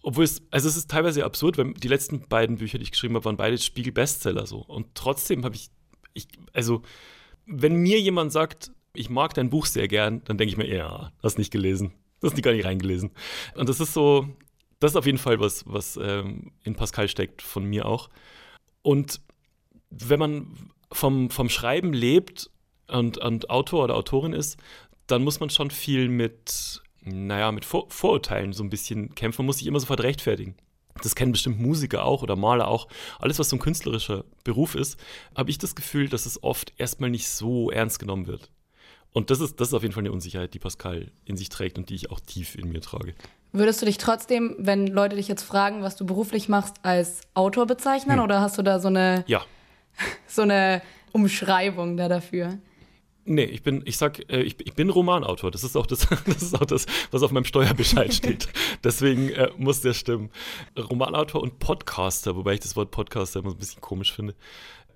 Obwohl 0.02 0.24
es, 0.24 0.42
also 0.50 0.68
es 0.68 0.76
ist 0.76 0.90
teilweise 0.90 1.24
absurd, 1.24 1.56
weil 1.58 1.72
die 1.74 1.88
letzten 1.88 2.28
beiden 2.28 2.58
Bücher, 2.58 2.78
die 2.78 2.84
ich 2.84 2.90
geschrieben 2.90 3.14
habe, 3.14 3.24
waren 3.24 3.36
beide 3.36 3.58
Spiegel-Bestseller 3.58 4.46
so. 4.46 4.58
Und 4.58 4.94
trotzdem 4.94 5.44
habe 5.44 5.56
ich, 5.56 5.70
ich, 6.12 6.28
also, 6.52 6.82
wenn 7.46 7.76
mir 7.76 8.00
jemand 8.00 8.30
sagt, 8.30 8.70
ich 8.94 9.10
mag 9.10 9.34
dein 9.34 9.50
Buch 9.50 9.66
sehr 9.66 9.88
gern, 9.88 10.22
dann 10.24 10.38
denke 10.38 10.52
ich 10.52 10.56
mir, 10.56 10.68
ja, 10.72 11.12
hast 11.22 11.38
nicht 11.38 11.50
gelesen. 11.50 11.92
Hast 12.22 12.34
nicht 12.34 12.44
gar 12.44 12.52
nicht 12.52 12.64
reingelesen. 12.64 13.10
Und 13.54 13.68
das 13.68 13.80
ist 13.80 13.92
so, 13.92 14.28
das 14.84 14.92
ist 14.92 14.96
auf 14.96 15.06
jeden 15.06 15.18
Fall 15.18 15.40
was, 15.40 15.64
was 15.66 15.96
ähm, 15.96 16.52
in 16.62 16.74
Pascal 16.74 17.08
steckt, 17.08 17.42
von 17.42 17.64
mir 17.64 17.86
auch. 17.86 18.10
Und 18.82 19.20
wenn 19.90 20.18
man 20.18 20.70
vom, 20.92 21.30
vom 21.30 21.48
Schreiben 21.48 21.92
lebt 21.92 22.50
und, 22.88 23.18
und 23.18 23.50
Autor 23.50 23.84
oder 23.84 23.96
Autorin 23.96 24.32
ist, 24.32 24.58
dann 25.06 25.22
muss 25.22 25.40
man 25.40 25.50
schon 25.50 25.70
viel 25.70 26.08
mit, 26.08 26.82
naja, 27.02 27.52
mit 27.52 27.64
Vor 27.64 27.86
Vorurteilen 27.90 28.52
so 28.52 28.62
ein 28.62 28.70
bisschen 28.70 29.14
kämpfen. 29.14 29.42
Man 29.42 29.46
muss 29.46 29.58
sich 29.58 29.66
immer 29.66 29.80
sofort 29.80 30.00
rechtfertigen. 30.00 30.54
Das 31.02 31.14
kennen 31.14 31.32
bestimmt 31.32 31.60
Musiker 31.60 32.04
auch 32.04 32.22
oder 32.22 32.36
Maler 32.36 32.68
auch. 32.68 32.88
Alles, 33.18 33.38
was 33.38 33.48
so 33.48 33.56
ein 33.56 33.60
künstlerischer 33.60 34.24
Beruf 34.44 34.74
ist, 34.74 34.98
habe 35.34 35.50
ich 35.50 35.58
das 35.58 35.74
Gefühl, 35.74 36.08
dass 36.08 36.24
es 36.24 36.42
oft 36.42 36.72
erstmal 36.78 37.10
nicht 37.10 37.28
so 37.28 37.70
ernst 37.70 37.98
genommen 37.98 38.26
wird. 38.26 38.50
Und 39.14 39.30
das 39.30 39.38
ist, 39.38 39.60
das 39.60 39.68
ist 39.68 39.74
auf 39.74 39.82
jeden 39.82 39.94
Fall 39.94 40.02
eine 40.02 40.10
Unsicherheit, 40.10 40.54
die 40.54 40.58
Pascal 40.58 41.12
in 41.24 41.36
sich 41.36 41.48
trägt 41.48 41.78
und 41.78 41.88
die 41.88 41.94
ich 41.94 42.10
auch 42.10 42.18
tief 42.18 42.56
in 42.56 42.68
mir 42.68 42.80
trage. 42.80 43.14
Würdest 43.52 43.80
du 43.80 43.86
dich 43.86 43.96
trotzdem, 43.96 44.56
wenn 44.58 44.88
Leute 44.88 45.14
dich 45.14 45.28
jetzt 45.28 45.44
fragen, 45.44 45.82
was 45.82 45.94
du 45.94 46.04
beruflich 46.04 46.48
machst, 46.48 46.78
als 46.82 47.20
Autor 47.32 47.66
bezeichnen 47.66 48.16
hm. 48.16 48.24
oder 48.24 48.40
hast 48.40 48.58
du 48.58 48.62
da 48.62 48.80
so 48.80 48.88
eine, 48.88 49.24
ja. 49.28 49.46
so 50.26 50.42
eine 50.42 50.82
Umschreibung 51.12 51.96
da 51.96 52.08
dafür? 52.08 52.58
Nee, 53.24 53.44
ich 53.44 53.62
bin, 53.62 53.82
ich 53.86 53.96
sag, 53.96 54.18
äh, 54.30 54.42
ich, 54.42 54.56
ich 54.66 54.74
bin 54.74 54.90
Romanautor. 54.90 55.52
Das 55.52 55.62
ist 55.62 55.76
auch 55.76 55.86
das, 55.86 56.08
das 56.26 56.42
ist 56.42 56.60
auch 56.60 56.66
das, 56.66 56.86
was 57.12 57.22
auf 57.22 57.30
meinem 57.30 57.44
Steuerbescheid 57.44 58.12
steht. 58.14 58.48
Deswegen 58.82 59.30
äh, 59.30 59.48
muss 59.56 59.80
der 59.80 59.94
stimmen. 59.94 60.30
Romanautor 60.76 61.40
und 61.40 61.60
Podcaster, 61.60 62.34
wobei 62.34 62.54
ich 62.54 62.60
das 62.60 62.74
Wort 62.74 62.90
Podcaster 62.90 63.38
immer 63.38 63.52
ein 63.52 63.58
bisschen 63.58 63.80
komisch 63.80 64.12
finde. 64.12 64.34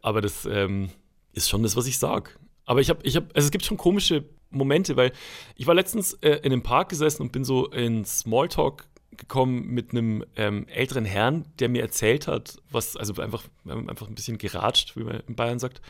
Aber 0.03 0.21
das 0.21 0.45
ähm, 0.45 0.91
ist 1.35 1.49
schon 1.49 1.63
das, 1.63 1.77
was 1.77 1.87
ich 1.87 1.99
sage. 1.99 2.31
Aber 2.69 2.83
ich 2.83 2.91
habe, 2.91 3.01
ich 3.03 3.17
habe, 3.17 3.27
also 3.35 3.47
es 3.47 3.51
gibt 3.51 3.65
schon 3.65 3.79
komische 3.79 4.25
Momente, 4.51 4.95
weil 4.95 5.13
ich 5.57 5.67
war 5.67 5.75
letztens 5.75 6.13
äh, 6.21 6.33
in 6.43 6.53
einem 6.53 6.63
Park 6.63 6.91
gesessen 6.91 7.23
und 7.23 7.33
bin 7.33 7.43
so 7.43 7.67
in 7.69 8.05
Smalltalk 8.05 8.87
gekommen 9.17 9.69
mit 9.69 9.93
einem 9.93 10.23
ähm, 10.37 10.69
älteren 10.69 11.07
Herrn, 11.07 11.47
der 11.61 11.71
mir 11.71 11.81
erzählt 11.81 12.29
hat, 12.29 12.59
was, 12.71 12.95
also 12.95 13.23
einfach, 13.23 13.45
einfach 13.67 14.07
ein 14.07 14.15
bisschen 14.15 14.37
geratscht, 14.37 14.97
wie 14.97 15.05
man 15.05 15.23
in 15.27 15.35
Bayern 15.35 15.59
sagt. 15.59 15.81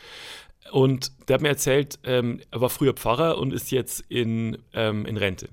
Und 0.71 1.11
der 1.27 1.33
hat 1.33 1.41
mir 1.41 1.49
erzählt, 1.49 1.99
ähm, 2.05 2.39
er 2.49 2.61
war 2.61 2.69
früher 2.69 2.93
Pfarrer 2.93 3.37
und 3.39 3.51
ist 3.51 3.71
jetzt 3.71 4.05
in, 4.07 4.57
ähm, 4.73 5.05
in 5.05 5.17
Rente. 5.17 5.49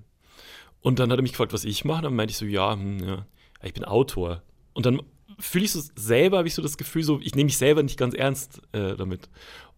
Und 0.80 1.00
dann 1.00 1.10
hat 1.10 1.18
er 1.18 1.22
mich 1.22 1.32
gefragt, 1.32 1.52
was 1.52 1.64
ich 1.64 1.84
mache. 1.84 2.02
Dann 2.02 2.14
meinte 2.14 2.30
ich 2.30 2.38
so, 2.38 2.46
ja, 2.46 2.72
hm, 2.72 3.00
ja 3.00 3.26
ich 3.64 3.74
bin 3.74 3.84
Autor. 3.84 4.44
Und 4.74 4.86
dann 4.86 5.02
fühle 5.40 5.64
ich 5.64 5.72
so 5.72 5.82
selber, 5.96 6.38
habe 6.38 6.48
ich 6.48 6.54
so 6.54 6.62
das 6.62 6.76
Gefühl, 6.78 7.02
so, 7.02 7.20
ich 7.20 7.34
nehme 7.34 7.46
mich 7.46 7.58
selber 7.58 7.82
nicht 7.82 7.98
ganz 7.98 8.14
ernst 8.14 8.62
äh, 8.70 8.94
damit. 8.94 9.28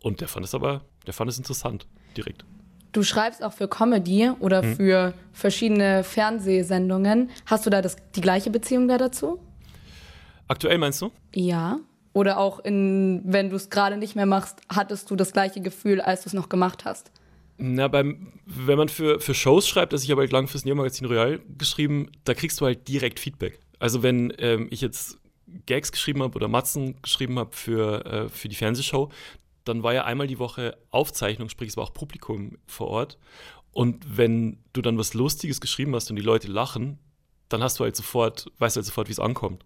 Und 0.03 0.21
der 0.21 0.29
fand 0.29 0.45
es 0.45 0.55
aber, 0.55 0.83
der 1.07 1.15
fand 1.15 1.31
es 1.31 1.39
interessant, 1.39 1.87
direkt. 2.17 2.45
Du 2.93 3.03
schreibst 3.03 3.43
auch 3.43 3.53
für 3.53 3.69
Comedy 3.69 4.31
oder 4.41 4.63
hm. 4.63 4.77
für 4.77 5.15
verschiedene 5.33 6.05
Fernsehsendungen. 6.05 7.31
Hast 7.47 7.67
du 7.67 7.71
da 7.71 7.83
das, 7.83 7.97
die 8.15 8.21
gleiche 8.21 8.51
Beziehung 8.51 8.89
da 8.89 8.97
dazu? 8.99 9.39
Aktuell 10.47 10.79
meinst 10.79 11.03
du? 11.03 11.11
Ja. 11.35 11.79
Oder 12.15 12.39
auch 12.39 12.61
in, 12.61 13.23
wenn 13.25 13.51
du 13.51 13.57
es 13.57 13.69
gerade 13.71 13.97
nicht 13.97 14.17
mehr 14.17 14.27
machst, 14.27 14.61
hattest 14.69 15.11
du 15.11 15.17
das 15.17 15.33
gleiche 15.33 15.61
Gefühl, 15.61 16.01
als 16.01 16.23
du 16.23 16.29
es 16.29 16.33
noch 16.33 16.49
gemacht 16.49 16.85
hast? 16.85 17.13
Na, 17.59 17.89
beim, 17.89 18.33
wenn 18.47 18.79
man 18.79 18.89
für, 18.89 19.21
für 19.21 19.35
Shows 19.35 19.69
schreibt, 19.69 19.93
das 19.93 20.05
ich 20.05 20.11
habe 20.11 20.23
halt 20.23 20.33
lang 20.33 20.49
fürs 20.49 20.65
Neo-Magazin 20.65 21.07
Royal 21.07 21.41
geschrieben, 21.59 22.11
da 22.25 22.35
kriegst 22.35 22.61
du 22.61 22.65
halt 22.65 22.89
direkt 22.89 23.21
Feedback. 23.21 23.61
Also 23.79 24.03
wenn 24.03 24.33
ähm, 24.39 24.69
ich 24.71 24.81
jetzt 24.81 25.19
Gags 25.67 25.93
geschrieben 25.93 26.23
habe 26.23 26.37
oder 26.37 26.49
Matzen 26.49 27.01
geschrieben 27.03 27.39
habe 27.39 27.51
für, 27.55 28.05
äh, 28.07 28.29
für 28.29 28.49
die 28.49 28.57
Fernsehshow, 28.57 29.11
dann 29.69 29.83
war 29.83 29.95
ja 29.95 30.05
einmal 30.05 30.27
die 30.27 30.39
Woche 30.39 30.77
Aufzeichnung, 30.91 31.49
sprich 31.49 31.71
es 31.71 31.77
war 31.77 31.85
auch 31.85 31.93
Publikum 31.93 32.59
vor 32.67 32.89
Ort. 32.89 33.19
Und 33.73 34.17
wenn 34.17 34.59
du 34.73 34.83
dann 34.83 34.99
was 34.99 35.15
Lustiges 35.15 35.61
geschrieben 35.61 35.95
hast 35.95 36.11
und 36.11 36.17
die 36.17 36.23
Leute 36.23 36.49
lachen, 36.49 36.99
dann 37.49 37.63
hast 37.63 37.79
du 37.79 37.85
halt 37.85 37.97
sofort, 37.97 38.51
weißt 38.59 38.77
du 38.77 38.79
halt 38.79 38.87
sofort, 38.87 39.09
wie 39.09 39.13
es 39.13 39.21
ankommt. 39.21 39.65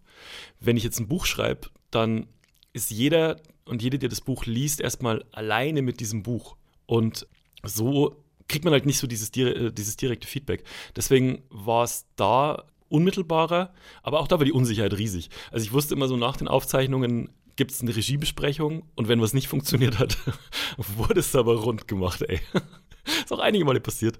Wenn 0.60 0.76
ich 0.76 0.84
jetzt 0.84 1.00
ein 1.00 1.08
Buch 1.08 1.26
schreibe, 1.26 1.68
dann 1.90 2.26
ist 2.72 2.90
jeder 2.90 3.40
und 3.64 3.82
jede, 3.82 3.98
die 3.98 4.08
das 4.08 4.20
Buch 4.20 4.44
liest, 4.44 4.80
erstmal 4.80 5.24
alleine 5.32 5.82
mit 5.82 6.00
diesem 6.00 6.22
Buch. 6.22 6.56
Und 6.86 7.26
so 7.64 8.22
kriegt 8.48 8.64
man 8.64 8.72
halt 8.72 8.86
nicht 8.86 8.98
so 8.98 9.06
dieses, 9.06 9.34
äh, 9.36 9.72
dieses 9.72 9.96
direkte 9.96 10.26
Feedback. 10.26 10.64
Deswegen 10.96 11.42
war 11.50 11.84
es 11.84 12.06
da 12.16 12.64
unmittelbarer, 12.88 13.72
aber 14.02 14.20
auch 14.20 14.28
da 14.28 14.38
war 14.38 14.44
die 14.44 14.52
Unsicherheit 14.52 14.92
riesig. 14.92 15.30
Also 15.50 15.64
ich 15.64 15.72
wusste 15.72 15.94
immer 15.94 16.08
so 16.08 16.16
nach 16.16 16.36
den 16.36 16.48
Aufzeichnungen, 16.48 17.30
gibt 17.56 17.70
es 17.70 17.80
eine 17.80 17.94
Regiebesprechung 17.94 18.84
und 18.94 19.08
wenn 19.08 19.20
was 19.20 19.34
nicht 19.34 19.48
funktioniert 19.48 19.98
hat, 19.98 20.16
wurde 20.96 21.20
es 21.20 21.34
aber 21.34 21.56
rund 21.56 21.88
gemacht, 21.88 22.22
ey. 22.22 22.40
ist 23.04 23.32
auch 23.32 23.38
einige 23.38 23.64
Male 23.64 23.80
passiert. 23.80 24.18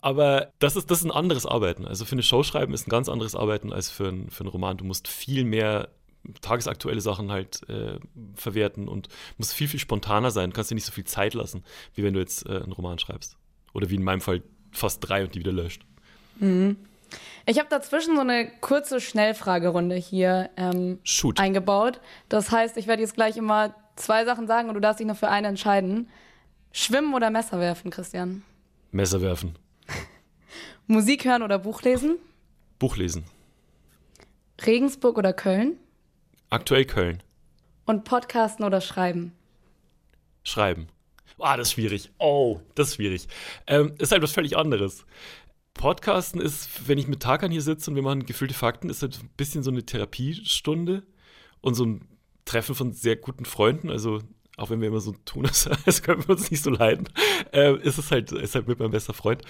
Aber 0.00 0.52
das 0.58 0.76
ist, 0.76 0.90
das 0.90 0.98
ist 0.98 1.04
ein 1.04 1.10
anderes 1.10 1.46
Arbeiten. 1.46 1.86
Also 1.86 2.04
für 2.04 2.12
eine 2.12 2.22
Show 2.22 2.42
schreiben 2.42 2.74
ist 2.74 2.86
ein 2.86 2.90
ganz 2.90 3.08
anderes 3.08 3.34
Arbeiten 3.34 3.72
als 3.72 3.88
für, 3.88 4.08
ein, 4.08 4.28
für 4.28 4.42
einen 4.42 4.50
Roman. 4.50 4.76
Du 4.76 4.84
musst 4.84 5.08
viel 5.08 5.44
mehr 5.44 5.88
tagesaktuelle 6.40 7.00
Sachen 7.00 7.30
halt 7.30 7.66
äh, 7.68 7.98
verwerten 8.34 8.88
und 8.88 9.08
musst 9.38 9.54
viel, 9.54 9.68
viel 9.68 9.80
spontaner 9.80 10.30
sein. 10.30 10.50
Du 10.50 10.56
kannst 10.56 10.70
dir 10.70 10.74
nicht 10.74 10.84
so 10.84 10.92
viel 10.92 11.04
Zeit 11.04 11.34
lassen, 11.34 11.64
wie 11.94 12.02
wenn 12.02 12.14
du 12.14 12.20
jetzt 12.20 12.46
äh, 12.46 12.60
einen 12.62 12.72
Roman 12.72 12.98
schreibst. 12.98 13.36
Oder 13.72 13.90
wie 13.90 13.96
in 13.96 14.04
meinem 14.04 14.20
Fall 14.20 14.42
fast 14.72 15.06
drei 15.08 15.24
und 15.24 15.34
die 15.34 15.40
wieder 15.40 15.52
löscht. 15.52 15.86
Mhm. 16.38 16.76
Ich 17.46 17.58
habe 17.58 17.68
dazwischen 17.68 18.14
so 18.14 18.22
eine 18.22 18.50
kurze 18.60 19.00
Schnellfragerunde 19.00 19.96
hier 19.96 20.50
ähm, 20.56 20.98
eingebaut. 21.36 22.00
Das 22.28 22.50
heißt, 22.50 22.76
ich 22.76 22.86
werde 22.86 23.02
jetzt 23.02 23.14
gleich 23.14 23.36
immer 23.36 23.74
zwei 23.96 24.24
Sachen 24.24 24.46
sagen 24.46 24.68
und 24.68 24.74
du 24.74 24.80
darfst 24.80 25.00
dich 25.00 25.06
noch 25.06 25.16
für 25.16 25.28
eine 25.28 25.48
entscheiden. 25.48 26.08
Schwimmen 26.72 27.14
oder 27.14 27.30
Messer 27.30 27.60
werfen, 27.60 27.90
Christian? 27.90 28.42
Messer 28.92 29.20
werfen. 29.20 29.56
Musik 30.86 31.24
hören 31.24 31.42
oder 31.42 31.58
Buch 31.58 31.82
lesen? 31.82 32.16
Buch 32.78 32.96
lesen. 32.96 33.24
Regensburg 34.64 35.18
oder 35.18 35.32
Köln? 35.32 35.78
Aktuell 36.50 36.84
Köln. 36.84 37.22
Und 37.86 38.04
Podcasten 38.04 38.64
oder 38.64 38.80
Schreiben? 38.80 39.32
Schreiben. 40.42 40.88
Ah, 41.38 41.56
das 41.56 41.68
ist 41.68 41.72
schwierig. 41.74 42.10
Oh, 42.18 42.60
das 42.74 42.88
ist 42.88 42.94
schwierig. 42.96 43.28
Ähm, 43.66 43.94
ist 43.98 44.12
halt 44.12 44.22
was 44.22 44.32
völlig 44.32 44.56
anderes. 44.56 45.04
Podcasten 45.74 46.40
ist, 46.40 46.88
wenn 46.88 46.98
ich 46.98 47.08
mit 47.08 47.20
Tarkan 47.20 47.50
hier 47.50 47.62
sitze 47.62 47.90
und 47.90 47.96
wir 47.96 48.02
machen 48.02 48.26
gefühlte 48.26 48.54
Fakten, 48.54 48.88
ist 48.88 49.02
halt 49.02 49.18
ein 49.22 49.30
bisschen 49.36 49.62
so 49.62 49.70
eine 49.70 49.84
Therapiestunde 49.84 51.02
und 51.60 51.74
so 51.74 51.84
ein 51.84 52.08
Treffen 52.44 52.74
von 52.74 52.92
sehr 52.92 53.16
guten 53.16 53.44
Freunden. 53.44 53.90
Also 53.90 54.20
auch 54.56 54.70
wenn 54.70 54.80
wir 54.80 54.88
immer 54.88 55.00
so 55.00 55.14
tun, 55.24 55.46
als, 55.46 55.66
als 55.86 56.02
können 56.02 56.22
wir 56.22 56.30
uns 56.30 56.50
nicht 56.50 56.62
so 56.62 56.70
leiden, 56.70 57.08
äh, 57.52 57.76
ist 57.78 57.98
es 57.98 58.10
halt, 58.10 58.32
ist 58.32 58.54
halt 58.54 58.68
mit 58.68 58.78
meinem 58.78 58.92
bester 58.92 59.14
Freund. 59.14 59.42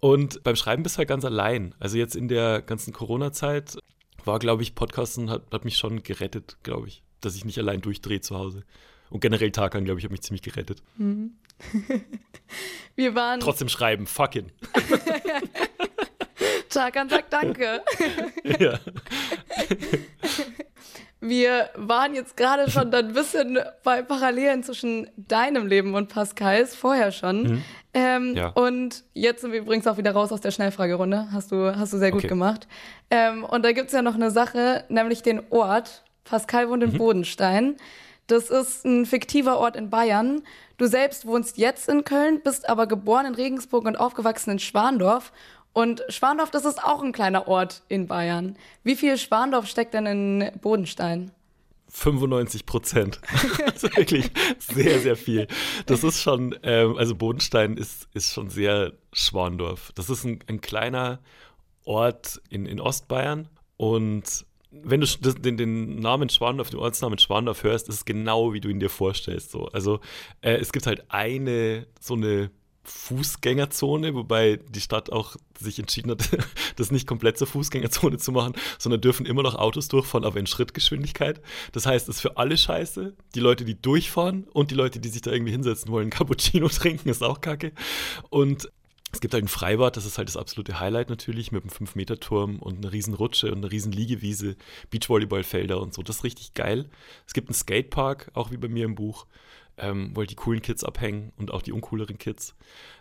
Und 0.00 0.42
beim 0.44 0.56
Schreiben 0.56 0.82
bist 0.82 0.96
du 0.96 0.98
halt 0.98 1.08
ganz 1.08 1.24
allein. 1.24 1.74
Also 1.78 1.98
jetzt 1.98 2.16
in 2.16 2.28
der 2.28 2.62
ganzen 2.62 2.92
Corona-Zeit 2.92 3.78
war, 4.24 4.38
glaube 4.38 4.62
ich, 4.62 4.74
Podcasten 4.74 5.30
hat, 5.30 5.50
hat 5.52 5.64
mich 5.64 5.76
schon 5.76 6.02
gerettet, 6.02 6.58
glaube 6.62 6.88
ich, 6.88 7.02
dass 7.20 7.34
ich 7.34 7.44
nicht 7.44 7.58
allein 7.58 7.80
durchdrehe 7.80 8.20
zu 8.20 8.36
Hause. 8.36 8.64
Und 9.10 9.20
generell 9.20 9.50
Tarkan, 9.50 9.84
glaube 9.84 9.98
ich, 9.98 10.04
hat 10.04 10.12
mich 10.12 10.22
ziemlich 10.22 10.42
gerettet. 10.42 10.82
Mhm. 10.96 11.32
Wir 12.96 13.14
waren. 13.14 13.40
Trotzdem 13.40 13.68
schreiben, 13.68 14.06
fucking. 14.06 14.50
Tarkan 16.72 17.08
sagt 17.08 17.32
Danke. 17.32 17.82
ja. 18.58 18.78
Wir 21.24 21.70
waren 21.76 22.16
jetzt 22.16 22.36
gerade 22.36 22.68
schon 22.68 22.92
ein 22.92 23.12
bisschen 23.12 23.56
bei 23.84 24.02
Parallelen 24.02 24.64
zwischen 24.64 25.08
deinem 25.16 25.68
Leben 25.68 25.94
und 25.94 26.08
Pascals, 26.08 26.74
vorher 26.74 27.12
schon. 27.12 27.42
Mhm. 27.42 27.64
Ähm, 27.94 28.34
ja. 28.34 28.48
Und 28.48 29.04
jetzt 29.14 29.42
sind 29.42 29.52
wir 29.52 29.60
übrigens 29.60 29.86
auch 29.86 29.98
wieder 29.98 30.10
raus 30.10 30.32
aus 30.32 30.40
der 30.40 30.50
Schnellfragerunde. 30.50 31.28
Hast 31.30 31.52
du, 31.52 31.76
hast 31.76 31.92
du 31.92 31.98
sehr 31.98 32.10
gut 32.10 32.22
okay. 32.22 32.28
gemacht. 32.28 32.66
Ähm, 33.08 33.44
und 33.44 33.64
da 33.64 33.70
gibt 33.70 33.86
es 33.86 33.92
ja 33.92 34.02
noch 34.02 34.16
eine 34.16 34.32
Sache, 34.32 34.84
nämlich 34.88 35.22
den 35.22 35.42
Ort. 35.50 36.02
Pascal 36.24 36.68
wohnt 36.68 36.82
in 36.82 36.94
mhm. 36.94 36.98
Bodenstein. 36.98 37.76
Das 38.26 38.50
ist 38.50 38.84
ein 38.84 39.06
fiktiver 39.06 39.58
Ort 39.58 39.76
in 39.76 39.90
Bayern. 39.90 40.42
Du 40.76 40.86
selbst 40.86 41.24
wohnst 41.24 41.56
jetzt 41.56 41.88
in 41.88 42.02
Köln, 42.02 42.40
bist 42.42 42.68
aber 42.68 42.88
geboren 42.88 43.26
in 43.26 43.34
Regensburg 43.34 43.84
und 43.84 43.94
aufgewachsen 43.94 44.50
in 44.50 44.58
Schwandorf. 44.58 45.32
Und 45.72 46.02
Schwandorf, 46.08 46.50
das 46.50 46.64
ist 46.64 46.82
auch 46.82 47.02
ein 47.02 47.12
kleiner 47.12 47.48
Ort 47.48 47.82
in 47.88 48.06
Bayern. 48.06 48.56
Wie 48.84 48.96
viel 48.96 49.16
Schwandorf 49.16 49.66
steckt 49.66 49.94
denn 49.94 50.06
in 50.06 50.50
Bodenstein? 50.60 51.30
95 51.88 52.64
Prozent. 52.66 53.20
also 53.66 53.88
wirklich 53.94 54.30
sehr, 54.58 54.98
sehr 55.00 55.16
viel. 55.16 55.46
Das 55.86 56.04
ist 56.04 56.20
schon, 56.20 56.58
ähm, 56.62 56.96
also 56.96 57.14
Bodenstein 57.14 57.76
ist, 57.76 58.08
ist 58.14 58.32
schon 58.32 58.48
sehr 58.48 58.92
Schwandorf. 59.12 59.92
Das 59.94 60.08
ist 60.08 60.24
ein, 60.24 60.40
ein 60.46 60.60
kleiner 60.60 61.20
Ort 61.84 62.40
in, 62.48 62.66
in 62.66 62.80
Ostbayern 62.80 63.48
und 63.76 64.46
wenn 64.72 65.02
du 65.02 65.06
den, 65.06 65.56
den 65.58 65.96
Namen 65.96 66.30
Schwandorf, 66.30 66.70
den 66.70 66.78
Ortsnamen 66.78 67.18
Schwandorf 67.18 67.62
hörst, 67.62 67.88
ist 67.88 67.94
es 67.96 68.04
genau, 68.04 68.54
wie 68.54 68.60
du 68.60 68.70
ihn 68.70 68.80
dir 68.80 68.88
vorstellst. 68.88 69.50
So. 69.50 69.66
Also 69.66 70.00
äh, 70.40 70.54
es 70.54 70.72
gibt 70.72 70.86
halt 70.86 71.04
eine, 71.08 71.86
so 72.00 72.14
eine 72.14 72.50
Fußgängerzone, 72.84 74.14
wobei 74.14 74.58
die 74.68 74.80
Stadt 74.80 75.12
auch 75.12 75.36
sich 75.58 75.78
entschieden 75.78 76.10
hat, 76.10 76.28
das 76.76 76.90
nicht 76.90 77.06
komplett 77.06 77.38
zur 77.38 77.46
Fußgängerzone 77.46 78.18
zu 78.18 78.32
machen, 78.32 78.54
sondern 78.78 79.00
dürfen 79.00 79.26
immer 79.26 79.42
noch 79.42 79.54
Autos 79.54 79.88
durchfahren, 79.88 80.24
aber 80.24 80.38
in 80.40 80.46
Schrittgeschwindigkeit. 80.46 81.40
Das 81.72 81.86
heißt, 81.86 82.08
es 82.08 82.16
ist 82.16 82.22
für 82.22 82.36
alle 82.36 82.56
scheiße. 82.56 83.14
Die 83.34 83.40
Leute, 83.40 83.64
die 83.64 83.80
durchfahren 83.80 84.44
und 84.52 84.70
die 84.70 84.74
Leute, 84.74 84.98
die 84.98 85.08
sich 85.08 85.22
da 85.22 85.30
irgendwie 85.30 85.52
hinsetzen 85.52 85.92
wollen, 85.92 86.10
Cappuccino 86.10 86.68
trinken, 86.68 87.08
ist 87.08 87.22
auch 87.22 87.40
kacke. 87.40 87.72
Und 88.30 88.68
es 89.12 89.20
gibt 89.20 89.34
halt 89.34 89.44
ein 89.44 89.48
Freibad, 89.48 89.96
das 89.96 90.06
ist 90.06 90.16
halt 90.16 90.28
das 90.28 90.38
absolute 90.38 90.80
Highlight 90.80 91.10
natürlich, 91.10 91.52
mit 91.52 91.62
einem 91.62 91.70
5-Meter-Turm 91.70 92.58
und 92.60 92.78
einer 92.78 92.92
riesen 92.92 93.12
Rutsche 93.12 93.52
und 93.52 93.58
einer 93.58 93.70
riesen 93.70 93.92
Liegewiese, 93.92 94.56
Beachvolleyballfelder 94.90 95.80
und 95.80 95.92
so. 95.92 96.02
Das 96.02 96.16
ist 96.16 96.24
richtig 96.24 96.54
geil. 96.54 96.88
Es 97.26 97.34
gibt 97.34 97.48
einen 97.48 97.54
Skatepark, 97.54 98.30
auch 98.32 98.50
wie 98.50 98.56
bei 98.56 98.68
mir 98.68 98.86
im 98.86 98.94
Buch 98.94 99.26
ähm, 99.82 100.12
wo 100.14 100.20
halt 100.20 100.30
die 100.30 100.36
coolen 100.36 100.62
Kids 100.62 100.84
abhängen 100.84 101.32
und 101.36 101.50
auch 101.50 101.60
die 101.60 101.72
uncooleren 101.72 102.16
Kids. 102.16 102.54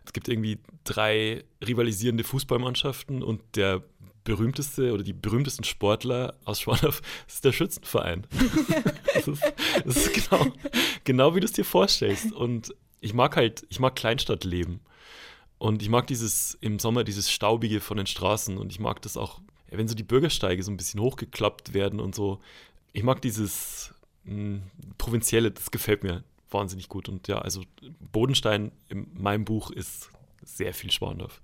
Es 0.04 0.14
gibt 0.14 0.28
irgendwie 0.28 0.58
drei 0.84 1.44
rivalisierende 1.66 2.24
Fußballmannschaften 2.24 3.22
und 3.24 3.42
der 3.56 3.84
berühmteste 4.24 4.92
oder 4.92 5.04
die 5.04 5.14
berühmtesten 5.14 5.64
Sportler 5.64 6.36
aus 6.44 6.62
Schwandorf 6.62 7.02
ist 7.28 7.46
der 7.46 7.52
Schützenverein. 7.52 8.26
das, 9.14 9.28
ist, 9.28 9.44
das 9.86 9.98
ist, 9.98 10.14
genau, 10.14 10.48
genau 11.04 11.36
wie 11.36 11.40
du 11.40 11.46
es 11.46 11.54
dir 11.54 11.66
vorstellst. 11.66 12.34
Und 12.34 12.74
ich 13.00 13.14
mag 13.14 13.36
halt, 13.36 13.66
ich 13.70 13.80
mag 13.80 13.96
Kleinstadtleben. 13.96 14.80
Und 15.60 15.84
ich 15.84 15.90
mag 15.90 16.08
dieses 16.08 16.58
im 16.62 16.80
Sommer, 16.80 17.04
dieses 17.04 17.32
Staubige 17.32 17.80
von 17.80 17.98
den 17.98 18.08
Straßen. 18.08 18.58
Und 18.58 18.72
ich 18.72 18.80
mag 18.80 19.04
das 19.04 19.18
auch, 19.18 19.40
wenn 19.70 19.88
so 19.88 19.94
die 19.94 20.04
Bürgersteige 20.04 20.64
so 20.64 20.72
ein 20.72 20.78
bisschen 20.78 21.00
hochgeklappt 21.00 21.76
werden 21.76 22.00
und 22.00 22.16
so. 22.16 22.40
Ich 22.94 23.04
mag 23.04 23.22
dieses 23.22 23.94
mh, 24.24 24.34
hm, 24.34 24.62
Provinzielle, 24.98 25.52
das 25.52 25.70
gefällt 25.70 26.04
mir 26.04 26.24
wahnsinnig 26.54 26.90
gut. 26.90 27.10
Und 27.10 27.28
ja, 27.28 27.40
also 27.40 27.64
Bodenstein 28.00 28.72
in 28.90 29.08
meinem 29.14 29.46
Buch 29.46 29.72
ist 29.72 30.10
sehr 30.44 30.74
viel 30.74 30.92
Schwandorf. 30.92 31.42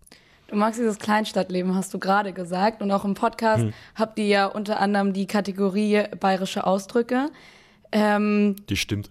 Du 0.48 0.56
magst 0.56 0.80
dieses 0.80 0.98
Kleinstadtleben, 0.98 1.76
hast 1.76 1.94
du 1.94 2.00
gerade 2.00 2.34
gesagt. 2.34 2.82
Und 2.82 2.92
auch 2.92 3.04
im 3.04 3.14
Podcast 3.14 3.64
hm. 3.64 3.74
habt 3.96 4.18
ihr 4.20 4.28
ja 4.28 4.46
unter 4.46 4.80
anderem 4.80 5.14
die 5.14 5.28
Kategorie 5.28 6.04
bayerische 6.20 6.66
Ausdrücke. 6.66 7.30
Ähm, 7.92 8.56
die 8.70 8.78
stimmt. 8.78 9.10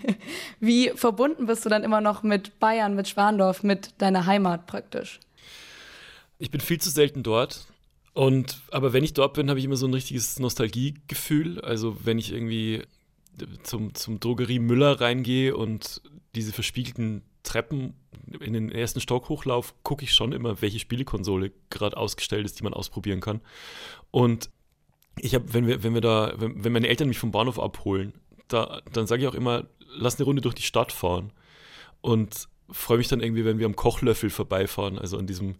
wie 0.60 0.90
verbunden 0.94 1.46
bist 1.46 1.64
du 1.64 1.68
dann 1.68 1.84
immer 1.84 2.00
noch 2.00 2.22
mit 2.22 2.58
Bayern, 2.58 2.94
mit 2.94 3.08
Schwandorf, 3.08 3.62
mit 3.62 3.90
deiner 3.98 4.26
Heimat 4.26 4.66
praktisch? 4.66 5.20
Ich 6.38 6.50
bin 6.50 6.60
viel 6.60 6.80
zu 6.80 6.90
selten 6.90 7.22
dort. 7.22 7.66
Und 8.12 8.60
aber 8.70 8.92
wenn 8.92 9.04
ich 9.04 9.14
dort 9.14 9.34
bin, 9.34 9.48
habe 9.48 9.58
ich 9.58 9.64
immer 9.64 9.76
so 9.76 9.86
ein 9.86 9.94
richtiges 9.94 10.38
Nostalgiegefühl. 10.38 11.60
Also 11.60 11.96
wenn 12.04 12.18
ich 12.18 12.32
irgendwie 12.32 12.82
zum, 13.62 13.94
zum 13.94 14.20
Drogerie 14.20 14.58
Müller 14.58 15.00
reingehe 15.00 15.56
und 15.56 16.02
diese 16.34 16.52
verspiegelten 16.52 17.22
Treppen 17.42 17.94
in 18.40 18.52
den 18.52 18.70
ersten 18.70 19.00
Stock 19.00 19.28
hochlaufe, 19.28 19.72
gucke 19.82 20.04
ich 20.04 20.12
schon 20.12 20.32
immer, 20.32 20.60
welche 20.62 20.78
Spielekonsole 20.78 21.52
gerade 21.70 21.96
ausgestellt 21.96 22.44
ist, 22.44 22.58
die 22.58 22.64
man 22.64 22.74
ausprobieren 22.74 23.20
kann. 23.20 23.40
Und 24.10 24.50
ich 25.18 25.34
habe, 25.34 25.52
wenn 25.52 25.66
wir, 25.66 25.82
wenn 25.82 25.94
wir 25.94 26.00
da, 26.00 26.34
wenn, 26.36 26.62
wenn 26.62 26.72
meine 26.72 26.88
Eltern 26.88 27.08
mich 27.08 27.18
vom 27.18 27.30
Bahnhof 27.30 27.58
abholen, 27.58 28.14
da, 28.48 28.82
dann 28.92 29.06
sage 29.06 29.22
ich 29.22 29.28
auch 29.28 29.34
immer, 29.34 29.66
lass 29.94 30.16
eine 30.16 30.24
Runde 30.24 30.42
durch 30.42 30.54
die 30.54 30.62
Stadt 30.62 30.92
fahren. 30.92 31.32
Und 32.00 32.48
freue 32.70 32.98
mich 32.98 33.08
dann 33.08 33.20
irgendwie, 33.20 33.44
wenn 33.44 33.58
wir 33.58 33.66
am 33.66 33.76
Kochlöffel 33.76 34.30
vorbeifahren. 34.30 34.98
Also 34.98 35.18
an 35.18 35.26
diesem 35.26 35.56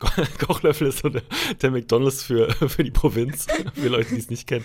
Kochlöffel 0.38 0.88
ist 0.88 0.98
so 0.98 1.08
der, 1.08 1.22
der 1.60 1.70
McDonalds 1.70 2.22
für, 2.22 2.50
für 2.68 2.84
die 2.84 2.90
Provinz, 2.90 3.46
für 3.74 3.88
Leute, 3.88 4.14
die 4.14 4.20
es 4.20 4.30
nicht 4.30 4.46
kennen. 4.46 4.64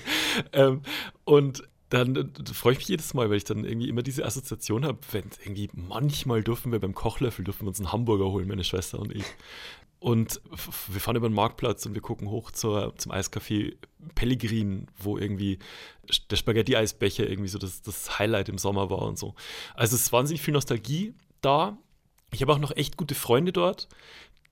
Ähm, 0.53 0.81
und 1.23 1.63
dann 1.89 2.15
äh, 2.15 2.53
freue 2.53 2.73
ich 2.73 2.79
mich 2.79 2.87
jedes 2.87 3.13
Mal, 3.13 3.29
weil 3.29 3.37
ich 3.37 3.43
dann 3.43 3.63
irgendwie 3.63 3.89
immer 3.89 4.03
diese 4.03 4.25
Assoziation 4.25 4.85
habe, 4.85 4.99
wenn 5.11 5.25
irgendwie 5.43 5.69
manchmal 5.73 6.43
dürfen 6.43 6.71
wir 6.71 6.79
beim 6.79 6.95
Kochlöffel 6.95 7.45
dürfen 7.45 7.63
wir 7.63 7.69
uns 7.69 7.79
einen 7.79 7.91
Hamburger 7.91 8.25
holen, 8.25 8.47
meine 8.47 8.63
Schwester 8.63 8.99
und 8.99 9.13
ich. 9.13 9.25
Und 9.99 10.41
wir 10.87 11.01
fahren 11.01 11.15
über 11.15 11.29
den 11.29 11.33
Marktplatz 11.33 11.85
und 11.85 11.95
wir 11.95 12.01
gucken 12.01 12.29
hoch 12.29 12.51
zur, 12.51 12.95
zum 12.97 13.11
Eiscafé 13.11 13.75
Pellegrin, 14.13 14.87
wo 14.99 15.17
irgendwie 15.17 15.57
der 16.29 16.35
Spaghetti-Eisbecher 16.35 17.27
irgendwie 17.27 17.49
so 17.49 17.57
das, 17.57 17.81
das 17.81 18.19
Highlight 18.19 18.49
im 18.49 18.57
Sommer 18.57 18.89
war 18.89 19.01
und 19.01 19.17
so. 19.17 19.33
Also 19.73 19.95
es 19.95 20.03
ist 20.03 20.11
wahnsinnig 20.11 20.41
viel 20.41 20.53
Nostalgie 20.53 21.15
da. 21.41 21.77
Ich 22.31 22.41
habe 22.41 22.53
auch 22.53 22.59
noch 22.59 22.75
echt 22.75 22.97
gute 22.97 23.15
Freunde 23.15 23.51
dort, 23.51 23.87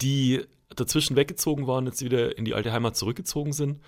die 0.01 0.43
dazwischen 0.69 1.15
weggezogen 1.15 1.67
waren, 1.67 1.85
jetzt 1.85 2.03
wieder 2.03 2.37
in 2.37 2.45
die 2.45 2.55
alte 2.55 2.71
Heimat 2.71 2.95
zurückgezogen 2.95 3.53
sind. 3.53 3.81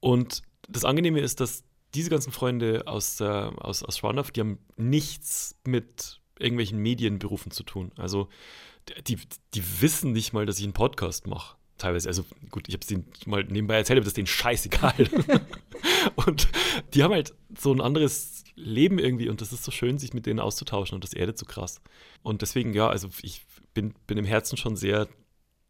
Und 0.00 0.42
das 0.68 0.84
Angenehme 0.84 1.20
ist, 1.20 1.40
dass 1.40 1.64
diese 1.96 2.10
ganzen 2.10 2.32
Freunde 2.32 2.86
aus, 2.86 3.20
äh, 3.20 3.24
aus, 3.24 3.82
aus 3.82 3.98
Schwandorf, 3.98 4.30
die 4.30 4.40
haben 4.40 4.58
nichts 4.76 5.56
mit 5.64 6.20
irgendwelchen 6.38 6.78
Medienberufen 6.78 7.50
zu 7.50 7.62
tun. 7.62 7.92
Also 7.96 8.28
die, 9.06 9.18
die 9.54 9.80
wissen 9.80 10.12
nicht 10.12 10.32
mal, 10.32 10.46
dass 10.46 10.58
ich 10.58 10.64
einen 10.64 10.72
Podcast 10.72 11.26
mache. 11.26 11.56
Teilweise, 11.78 12.08
also 12.08 12.24
gut, 12.50 12.68
ich 12.68 12.74
habe 12.74 12.82
es 12.82 12.86
denen 12.86 13.06
mal 13.26 13.44
nebenbei 13.44 13.76
erzählt, 13.76 13.98
aber 13.98 14.04
das 14.04 14.10
ist 14.10 14.16
denen 14.16 14.26
scheißegal. 14.26 14.94
und 16.26 16.48
die 16.94 17.02
haben 17.02 17.12
halt 17.12 17.34
so 17.58 17.72
ein 17.72 17.80
anderes 17.80 18.44
Leben 18.54 18.98
irgendwie 18.98 19.28
und 19.28 19.40
das 19.40 19.52
ist 19.52 19.64
so 19.64 19.70
schön, 19.70 19.98
sich 19.98 20.14
mit 20.14 20.26
denen 20.26 20.40
auszutauschen 20.40 20.94
und 20.94 21.04
das 21.04 21.12
erdet 21.12 21.38
so 21.38 21.44
krass. 21.44 21.80
Und 22.22 22.42
deswegen, 22.42 22.72
ja, 22.72 22.88
also 22.88 23.08
ich 23.22 23.44
bin, 23.74 23.94
bin 24.06 24.16
im 24.16 24.24
Herzen 24.24 24.56
schon 24.56 24.76
sehr 24.76 25.08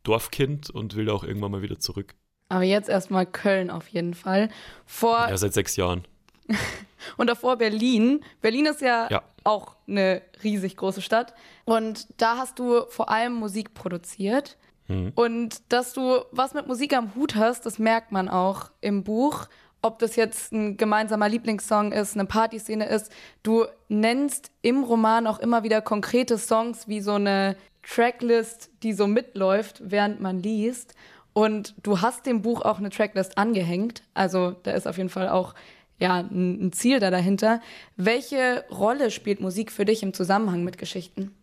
Dorfkind 0.04 0.70
und 0.70 0.94
will 0.94 1.06
da 1.06 1.12
auch 1.12 1.24
irgendwann 1.24 1.50
mal 1.50 1.62
wieder 1.62 1.80
zurück. 1.80 2.14
Aber 2.48 2.62
jetzt 2.62 2.88
erstmal 2.88 3.26
Köln 3.26 3.70
auf 3.70 3.88
jeden 3.88 4.14
Fall. 4.14 4.50
Vor 4.84 5.18
ja, 5.28 5.36
seit 5.36 5.54
sechs 5.54 5.74
Jahren. 5.74 6.06
und 7.16 7.28
davor 7.28 7.56
Berlin. 7.56 8.20
Berlin 8.40 8.66
ist 8.66 8.80
ja, 8.80 9.08
ja, 9.10 9.22
auch 9.44 9.76
eine 9.86 10.22
riesig 10.42 10.76
große 10.76 11.02
Stadt. 11.02 11.34
Und 11.64 12.06
da 12.20 12.36
hast 12.38 12.58
du 12.58 12.86
vor 12.88 13.10
allem 13.10 13.34
Musik 13.34 13.74
produziert. 13.74 14.56
Mhm. 14.88 15.12
Und 15.14 15.72
dass 15.72 15.92
du 15.92 16.20
was 16.32 16.54
mit 16.54 16.66
Musik 16.66 16.94
am 16.94 17.14
Hut 17.14 17.36
hast, 17.36 17.66
das 17.66 17.78
merkt 17.78 18.12
man 18.12 18.28
auch 18.28 18.70
im 18.80 19.04
Buch. 19.04 19.46
Ob 19.82 19.98
das 19.98 20.16
jetzt 20.16 20.52
ein 20.52 20.76
gemeinsamer 20.76 21.28
Lieblingssong 21.28 21.92
ist, 21.92 22.14
eine 22.14 22.24
Partyszene 22.24 22.86
ist. 22.86 23.12
Du 23.42 23.66
nennst 23.88 24.50
im 24.62 24.82
Roman 24.82 25.26
auch 25.26 25.38
immer 25.38 25.62
wieder 25.62 25.80
konkrete 25.80 26.38
Songs 26.38 26.88
wie 26.88 27.00
so 27.00 27.12
eine 27.12 27.56
Tracklist, 27.82 28.70
die 28.82 28.92
so 28.92 29.06
mitläuft, 29.06 29.80
während 29.84 30.20
man 30.20 30.40
liest. 30.40 30.94
Und 31.32 31.74
du 31.82 32.00
hast 32.00 32.26
dem 32.26 32.42
Buch 32.42 32.62
auch 32.62 32.78
eine 32.78 32.90
Tracklist 32.90 33.38
angehängt. 33.38 34.02
Also 34.14 34.56
da 34.62 34.72
ist 34.72 34.88
auf 34.88 34.96
jeden 34.96 35.10
Fall 35.10 35.28
auch 35.28 35.54
ja, 35.98 36.20
ein 36.20 36.72
Ziel 36.72 37.00
da 37.00 37.10
dahinter. 37.10 37.60
Welche 37.96 38.64
Rolle 38.70 39.10
spielt 39.10 39.40
Musik 39.40 39.72
für 39.72 39.84
dich 39.84 40.02
im 40.02 40.12
Zusammenhang 40.12 40.64
mit 40.64 40.78
Geschichten? 40.78 41.34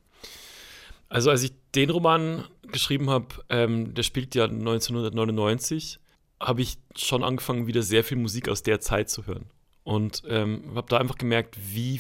Also 1.09 1.29
als 1.29 1.43
ich 1.43 1.53
den 1.75 1.89
Roman 1.89 2.43
geschrieben 2.63 3.09
habe, 3.09 3.27
ähm, 3.49 3.93
der 3.93 4.03
spielt 4.03 4.35
ja 4.35 4.45
1999, 4.45 5.99
habe 6.39 6.61
ich 6.61 6.77
schon 6.95 7.23
angefangen, 7.23 7.67
wieder 7.67 7.83
sehr 7.83 8.03
viel 8.03 8.17
Musik 8.17 8.49
aus 8.49 8.63
der 8.63 8.79
Zeit 8.79 9.09
zu 9.09 9.27
hören. 9.27 9.45
Und 9.83 10.23
ähm, 10.27 10.71
habe 10.75 10.87
da 10.89 10.97
einfach 10.97 11.17
gemerkt, 11.17 11.57
wie, 11.61 11.99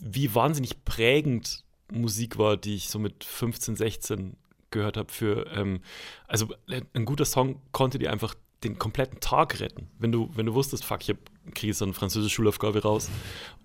wie 0.00 0.34
wahnsinnig 0.34 0.84
prägend 0.84 1.64
Musik 1.90 2.38
war, 2.38 2.56
die 2.56 2.76
ich 2.76 2.88
so 2.88 2.98
mit 2.98 3.24
15, 3.24 3.76
16 3.76 4.36
gehört 4.70 4.96
habe 4.96 5.12
für, 5.12 5.46
ähm, 5.54 5.80
also 6.26 6.48
ein 6.94 7.04
guter 7.04 7.24
Song 7.26 7.60
konnte 7.72 7.98
dir 7.98 8.10
einfach 8.10 8.34
den 8.64 8.78
kompletten 8.78 9.20
Tag 9.20 9.60
retten. 9.60 9.88
Wenn 9.98 10.12
du, 10.12 10.30
wenn 10.34 10.46
du 10.46 10.54
wusstest, 10.54 10.84
fuck, 10.84 11.02
ich 11.02 11.14
kriege 11.54 11.68
jetzt 11.68 11.82
eine 11.82 11.92
französische 11.92 12.34
Schulaufgabe 12.34 12.82
raus. 12.82 13.10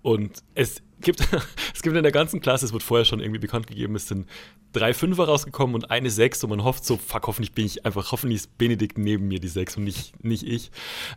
Und 0.02 0.42
es 0.54 0.82
gibt, 1.00 1.20
es 1.74 1.82
gibt 1.82 1.96
in 1.96 2.02
der 2.02 2.12
ganzen 2.12 2.40
Klasse, 2.40 2.66
es 2.66 2.72
wird 2.72 2.82
vorher 2.82 3.04
schon 3.04 3.20
irgendwie 3.20 3.40
bekannt 3.40 3.66
gegeben, 3.66 3.94
es 3.94 4.08
sind 4.08 4.28
drei 4.72 4.92
Fünfer 4.94 5.24
rausgekommen 5.24 5.74
und 5.74 5.90
eine 5.90 6.10
Sechs 6.10 6.42
und 6.44 6.50
man 6.50 6.64
hofft 6.64 6.84
so, 6.84 6.96
fuck, 6.96 7.26
hoffentlich 7.26 7.52
bin 7.52 7.66
ich 7.66 7.86
einfach, 7.86 8.12
hoffentlich 8.12 8.40
ist 8.40 8.58
Benedikt 8.58 8.98
neben 8.98 9.28
mir 9.28 9.40
die 9.40 9.48
Sechs 9.48 9.76
und 9.76 9.84
nicht, 9.84 10.24
nicht 10.24 10.42
ich. 10.42 10.70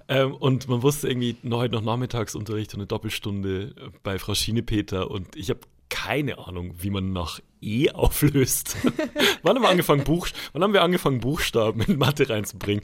Ähm, 0.07 0.33
und 0.33 0.67
man 0.67 0.83
wusste 0.83 1.07
irgendwie 1.07 1.35
noch 1.43 1.59
heute 1.59 1.75
noch 1.75 1.83
Nachmittagsunterricht 1.83 2.73
und 2.73 2.81
eine 2.81 2.87
Doppelstunde 2.87 3.75
bei 4.03 4.19
Frau 4.19 4.33
Schienepeter 4.33 5.09
und 5.11 5.35
ich 5.35 5.49
habe 5.49 5.61
keine 5.89 6.37
Ahnung, 6.39 6.73
wie 6.79 6.89
man 6.89 7.11
nach 7.11 7.41
E 7.61 7.91
auflöst. 7.91 8.77
wann, 9.43 9.55
haben 9.55 9.61
wir 9.61 9.69
angefangen, 9.69 10.05
Buch, 10.05 10.27
wann 10.53 10.63
haben 10.63 10.73
wir 10.73 10.83
angefangen, 10.83 11.19
Buchstaben 11.19 11.81
in 11.81 11.97
Mathe 11.97 12.29
reinzubringen? 12.29 12.81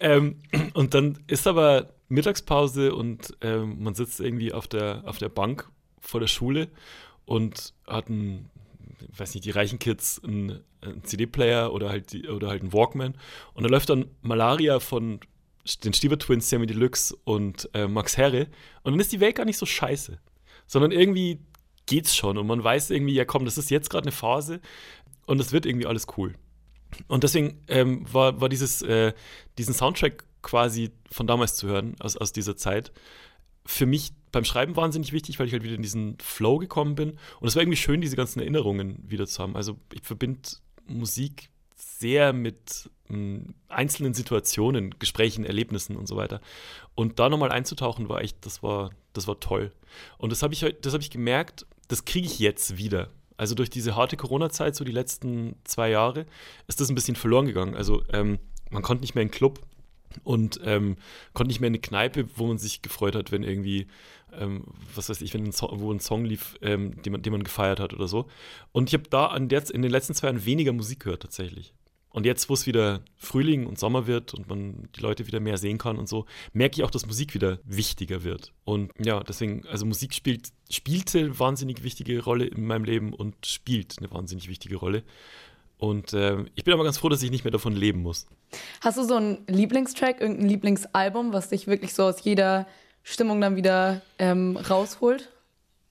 Ähm, 0.00 0.36
und 0.74 0.92
dann 0.92 1.18
ist 1.28 1.46
aber 1.46 1.94
Mittagspause 2.08 2.94
und 2.94 3.36
ähm, 3.40 3.82
man 3.82 3.94
sitzt 3.94 4.20
irgendwie 4.20 4.52
auf 4.52 4.66
der, 4.66 5.02
auf 5.06 5.18
der 5.18 5.28
Bank 5.28 5.70
vor 6.00 6.20
der 6.20 6.26
Schule 6.26 6.68
und 7.26 7.74
hat 7.86 8.08
einen, 8.08 8.50
weiß 9.16 9.34
nicht, 9.34 9.44
die 9.44 9.50
reichen 9.50 9.78
Kids 9.78 10.22
einen, 10.24 10.64
CD-Player 11.02 11.72
oder 11.72 11.88
halt 11.88 12.14
oder 12.28 12.48
halt 12.48 12.62
einen 12.62 12.72
Walkman. 12.72 13.16
Und 13.52 13.64
da 13.64 13.68
läuft 13.68 13.90
dann 13.90 14.06
Malaria 14.22 14.78
von 14.78 15.20
den 15.84 15.92
Stieber 15.92 16.18
Twins, 16.18 16.48
Sammy 16.48 16.66
Deluxe 16.66 17.16
und 17.24 17.68
äh, 17.74 17.88
Max 17.88 18.16
Herre. 18.16 18.46
Und 18.82 18.92
dann 18.92 19.00
ist 19.00 19.12
die 19.12 19.20
Welt 19.20 19.36
gar 19.36 19.44
nicht 19.44 19.58
so 19.58 19.66
scheiße. 19.66 20.18
Sondern 20.66 20.92
irgendwie 20.92 21.40
geht's 21.86 22.14
schon. 22.14 22.38
Und 22.38 22.46
man 22.46 22.62
weiß 22.62 22.90
irgendwie, 22.90 23.14
ja 23.14 23.24
komm, 23.24 23.44
das 23.44 23.58
ist 23.58 23.70
jetzt 23.70 23.90
gerade 23.90 24.04
eine 24.04 24.12
Phase 24.12 24.60
und 25.26 25.40
es 25.40 25.52
wird 25.52 25.66
irgendwie 25.66 25.86
alles 25.86 26.06
cool. 26.16 26.34
Und 27.06 27.24
deswegen 27.24 27.60
ähm, 27.68 28.06
war, 28.10 28.40
war 28.40 28.48
dieses, 28.48 28.80
äh, 28.82 29.12
diesen 29.58 29.74
Soundtrack 29.74 30.24
quasi 30.48 30.90
von 31.10 31.26
damals 31.26 31.56
zu 31.56 31.68
hören, 31.68 31.94
aus, 32.00 32.16
aus 32.16 32.32
dieser 32.32 32.56
Zeit, 32.56 32.90
für 33.66 33.84
mich 33.84 34.12
beim 34.32 34.46
Schreiben 34.46 34.76
wahnsinnig 34.76 35.12
wichtig, 35.12 35.38
weil 35.38 35.46
ich 35.46 35.52
halt 35.52 35.62
wieder 35.62 35.74
in 35.74 35.82
diesen 35.82 36.16
Flow 36.20 36.56
gekommen 36.56 36.94
bin. 36.94 37.18
Und 37.38 37.48
es 37.48 37.54
war 37.54 37.62
irgendwie 37.62 37.76
schön, 37.76 38.00
diese 38.00 38.16
ganzen 38.16 38.40
Erinnerungen 38.40 38.98
wieder 39.06 39.26
zu 39.26 39.42
haben. 39.42 39.56
Also 39.56 39.76
ich 39.92 40.00
verbinde 40.02 40.40
Musik 40.86 41.50
sehr 41.76 42.32
mit 42.32 42.88
hm, 43.08 43.54
einzelnen 43.68 44.14
Situationen, 44.14 44.98
Gesprächen, 44.98 45.44
Erlebnissen 45.44 45.96
und 45.96 46.08
so 46.08 46.16
weiter. 46.16 46.40
Und 46.94 47.18
da 47.18 47.28
nochmal 47.28 47.52
einzutauchen, 47.52 48.08
war 48.08 48.22
echt, 48.22 48.46
das 48.46 48.62
war, 48.62 48.90
das 49.12 49.28
war 49.28 49.40
toll. 49.40 49.70
Und 50.16 50.30
das 50.30 50.42
habe 50.42 50.54
ich, 50.54 50.62
hab 50.62 51.00
ich 51.00 51.10
gemerkt, 51.10 51.66
das 51.88 52.06
kriege 52.06 52.26
ich 52.26 52.38
jetzt 52.38 52.78
wieder. 52.78 53.10
Also 53.36 53.54
durch 53.54 53.68
diese 53.68 53.96
harte 53.96 54.16
Corona-Zeit, 54.16 54.76
so 54.76 54.84
die 54.84 54.92
letzten 54.92 55.56
zwei 55.64 55.90
Jahre, 55.90 56.24
ist 56.68 56.80
das 56.80 56.88
ein 56.88 56.94
bisschen 56.94 57.16
verloren 57.16 57.44
gegangen. 57.44 57.74
Also 57.74 58.02
ähm, 58.14 58.38
man 58.70 58.82
konnte 58.82 59.02
nicht 59.02 59.14
mehr 59.14 59.22
in 59.22 59.28
den 59.28 59.34
Club 59.34 59.60
und 60.24 60.60
ähm, 60.64 60.96
konnte 61.34 61.48
nicht 61.48 61.60
mehr 61.60 61.68
in 61.68 61.74
eine 61.74 61.80
Kneipe, 61.80 62.28
wo 62.36 62.46
man 62.46 62.58
sich 62.58 62.82
gefreut 62.82 63.14
hat, 63.14 63.32
wenn 63.32 63.42
irgendwie, 63.42 63.86
ähm, 64.32 64.64
was 64.94 65.08
weiß 65.08 65.20
ich, 65.20 65.34
wenn 65.34 65.44
ein 65.44 65.52
Song, 65.52 65.80
wo 65.80 65.92
ein 65.92 66.00
Song 66.00 66.24
lief, 66.24 66.56
ähm, 66.62 67.00
den, 67.02 67.12
man, 67.12 67.22
den 67.22 67.32
man 67.32 67.42
gefeiert 67.42 67.80
hat 67.80 67.94
oder 67.94 68.08
so. 68.08 68.26
Und 68.72 68.88
ich 68.88 68.94
habe 68.94 69.08
da 69.08 69.26
an 69.26 69.48
der, 69.48 69.68
in 69.70 69.82
den 69.82 69.90
letzten 69.90 70.14
zwei 70.14 70.28
Jahren 70.28 70.44
weniger 70.44 70.72
Musik 70.72 71.00
gehört 71.00 71.22
tatsächlich. 71.22 71.74
Und 72.10 72.24
jetzt, 72.24 72.48
wo 72.48 72.54
es 72.54 72.66
wieder 72.66 73.02
Frühling 73.16 73.66
und 73.66 73.78
Sommer 73.78 74.06
wird 74.06 74.32
und 74.32 74.48
man 74.48 74.88
die 74.96 75.00
Leute 75.00 75.26
wieder 75.26 75.40
mehr 75.40 75.58
sehen 75.58 75.78
kann 75.78 75.98
und 75.98 76.08
so, 76.08 76.24
merke 76.52 76.76
ich 76.76 76.84
auch, 76.84 76.90
dass 76.90 77.06
Musik 77.06 77.34
wieder 77.34 77.58
wichtiger 77.64 78.24
wird. 78.24 78.52
Und 78.64 78.92
ja, 78.98 79.22
deswegen, 79.22 79.66
also 79.66 79.84
Musik 79.84 80.14
spielt, 80.14 80.48
spielte 80.70 81.18
eine 81.18 81.38
wahnsinnig 81.38 81.82
wichtige 81.82 82.22
Rolle 82.24 82.46
in 82.46 82.66
meinem 82.66 82.84
Leben 82.84 83.12
und 83.12 83.34
spielt 83.46 83.98
eine 83.98 84.10
wahnsinnig 84.10 84.48
wichtige 84.48 84.76
Rolle. 84.76 85.04
Und 85.78 86.12
äh, 86.12 86.44
ich 86.54 86.64
bin 86.64 86.74
aber 86.74 86.84
ganz 86.84 86.98
froh, 86.98 87.08
dass 87.08 87.22
ich 87.22 87.30
nicht 87.30 87.44
mehr 87.44 87.52
davon 87.52 87.74
leben 87.74 88.02
muss. 88.02 88.26
Hast 88.80 88.98
du 88.98 89.04
so 89.04 89.14
einen 89.14 89.46
Lieblingstrack, 89.46 90.20
irgendein 90.20 90.48
Lieblingsalbum, 90.48 91.32
was 91.32 91.50
dich 91.50 91.66
wirklich 91.66 91.94
so 91.94 92.04
aus 92.04 92.24
jeder 92.24 92.66
Stimmung 93.04 93.40
dann 93.40 93.56
wieder 93.56 94.02
ähm, 94.18 94.56
rausholt? 94.56 95.30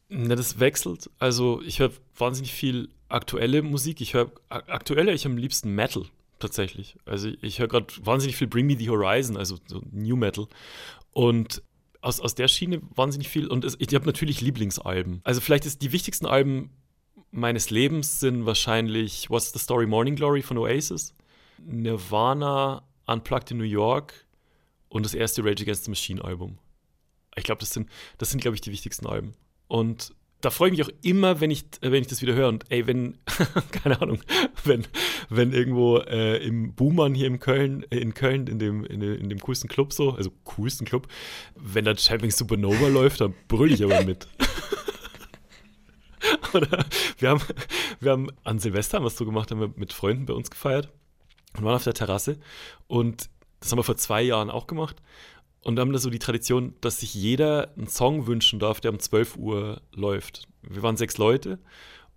Na, 0.09 0.35
das 0.35 0.59
wechselt. 0.59 1.09
Also 1.19 1.61
ich 1.65 1.79
höre 1.79 1.91
wahnsinnig 2.17 2.53
viel 2.53 2.89
aktuelle 3.09 3.61
Musik. 3.61 4.01
Ich 4.01 4.13
höre 4.13 4.31
aktuelle, 4.49 5.13
ich 5.13 5.25
am 5.25 5.37
liebsten 5.37 5.73
Metal 5.73 6.03
tatsächlich. 6.39 6.97
Also 7.05 7.29
ich 7.41 7.59
höre 7.59 7.67
gerade 7.67 7.87
wahnsinnig 8.01 8.35
viel 8.35 8.47
Bring 8.47 8.67
Me 8.67 8.77
the 8.77 8.89
Horizon, 8.89 9.37
also 9.37 9.57
so 9.67 9.81
New 9.91 10.15
Metal. 10.15 10.47
Und 11.11 11.61
aus, 12.01 12.19
aus 12.19 12.35
der 12.35 12.47
Schiene 12.47 12.81
wahnsinnig 12.95 13.29
viel. 13.29 13.47
Und 13.47 13.65
es, 13.65 13.75
ich 13.79 13.93
habe 13.95 14.05
natürlich 14.05 14.41
Lieblingsalben. 14.41 15.21
Also 15.23 15.41
vielleicht 15.41 15.65
ist 15.65 15.81
die 15.81 15.91
wichtigsten 15.91 16.25
Alben 16.25 16.69
meines 17.31 17.69
Lebens 17.69 18.19
sind 18.19 18.45
wahrscheinlich 18.45 19.29
What's 19.29 19.51
the 19.53 19.59
Story 19.59 19.85
Morning 19.85 20.15
Glory 20.15 20.41
von 20.41 20.57
Oasis, 20.57 21.13
Nirvana 21.59 22.83
Unplugged 23.05 23.51
in 23.51 23.57
New 23.57 23.63
York 23.63 24.25
und 24.89 25.05
das 25.05 25.13
erste 25.13 25.43
Rage 25.43 25.63
Against 25.63 25.85
the 25.85 25.91
Machine 25.91 26.23
Album. 26.23 26.57
Ich 27.35 27.43
glaube, 27.43 27.59
das 27.59 27.69
sind, 27.69 27.89
das 28.17 28.31
sind, 28.31 28.41
glaube 28.41 28.55
ich, 28.55 28.61
die 28.61 28.71
wichtigsten 28.71 29.05
Alben. 29.05 29.33
Und 29.67 30.13
da 30.41 30.51
freue 30.51 30.69
ich 30.69 30.77
mich 30.77 30.85
auch 30.85 30.91
immer, 31.01 31.41
wenn 31.41 31.49
ich, 31.49 31.65
wenn 31.81 32.01
ich 32.01 32.07
das 32.07 32.21
wieder 32.21 32.33
höre. 32.33 32.47
Und 32.47 32.65
ey, 32.69 32.85
wenn, 32.85 33.17
keine 33.71 34.01
Ahnung, 34.01 34.19
wenn, 34.63 34.85
wenn 35.29 35.51
irgendwo 35.51 35.97
äh, 35.97 36.37
im 36.45 36.73
Buhmann 36.73 37.15
hier 37.15 37.27
in 37.27 37.39
Köln, 37.39 37.85
äh, 37.89 37.97
in 37.97 38.13
Köln, 38.13 38.47
in 38.47 38.59
dem, 38.59 38.85
in, 38.85 39.01
in, 39.01 39.29
dem 39.29 39.39
coolsten 39.39 39.67
Club 39.67 39.93
so, 39.93 40.11
also 40.11 40.31
coolsten 40.43 40.85
Club, 40.85 41.07
wenn 41.55 41.85
da 41.85 41.95
Champions 41.95 42.37
Supernova 42.37 42.87
läuft, 42.89 43.21
dann 43.21 43.33
brülle 43.47 43.73
ich 43.73 43.83
aber 43.83 44.03
mit. 44.03 44.27
Oder 46.57 46.85
wir 47.17 47.29
haben, 47.29 47.41
wir 47.99 48.11
haben 48.11 48.29
an 48.43 48.59
Silvester 48.59 48.97
haben 48.97 49.05
wir 49.05 49.09
so 49.09 49.25
gemacht, 49.25 49.51
haben 49.51 49.59
wir 49.59 49.73
mit 49.75 49.93
Freunden 49.93 50.25
bei 50.25 50.33
uns 50.33 50.49
gefeiert 50.49 50.89
und 51.55 51.63
waren 51.63 51.75
auf 51.75 51.83
der 51.83 51.93
Terrasse. 51.93 52.37
Und 52.87 53.29
das 53.59 53.71
haben 53.71 53.79
wir 53.79 53.83
vor 53.83 53.97
zwei 53.97 54.21
Jahren 54.21 54.49
auch 54.49 54.67
gemacht. 54.67 54.97
Und 55.61 55.79
haben 55.79 55.91
da 55.91 55.99
so 55.99 56.09
die 56.09 56.19
Tradition, 56.19 56.75
dass 56.81 57.01
sich 57.01 57.13
jeder 57.13 57.73
einen 57.75 57.87
Song 57.87 58.27
wünschen 58.27 58.59
darf, 58.59 58.79
der 58.79 58.91
um 58.91 58.99
12 58.99 59.35
Uhr 59.37 59.81
läuft. 59.93 60.47
Wir 60.61 60.81
waren 60.81 60.95
sechs 60.95 61.17
Leute 61.17 61.59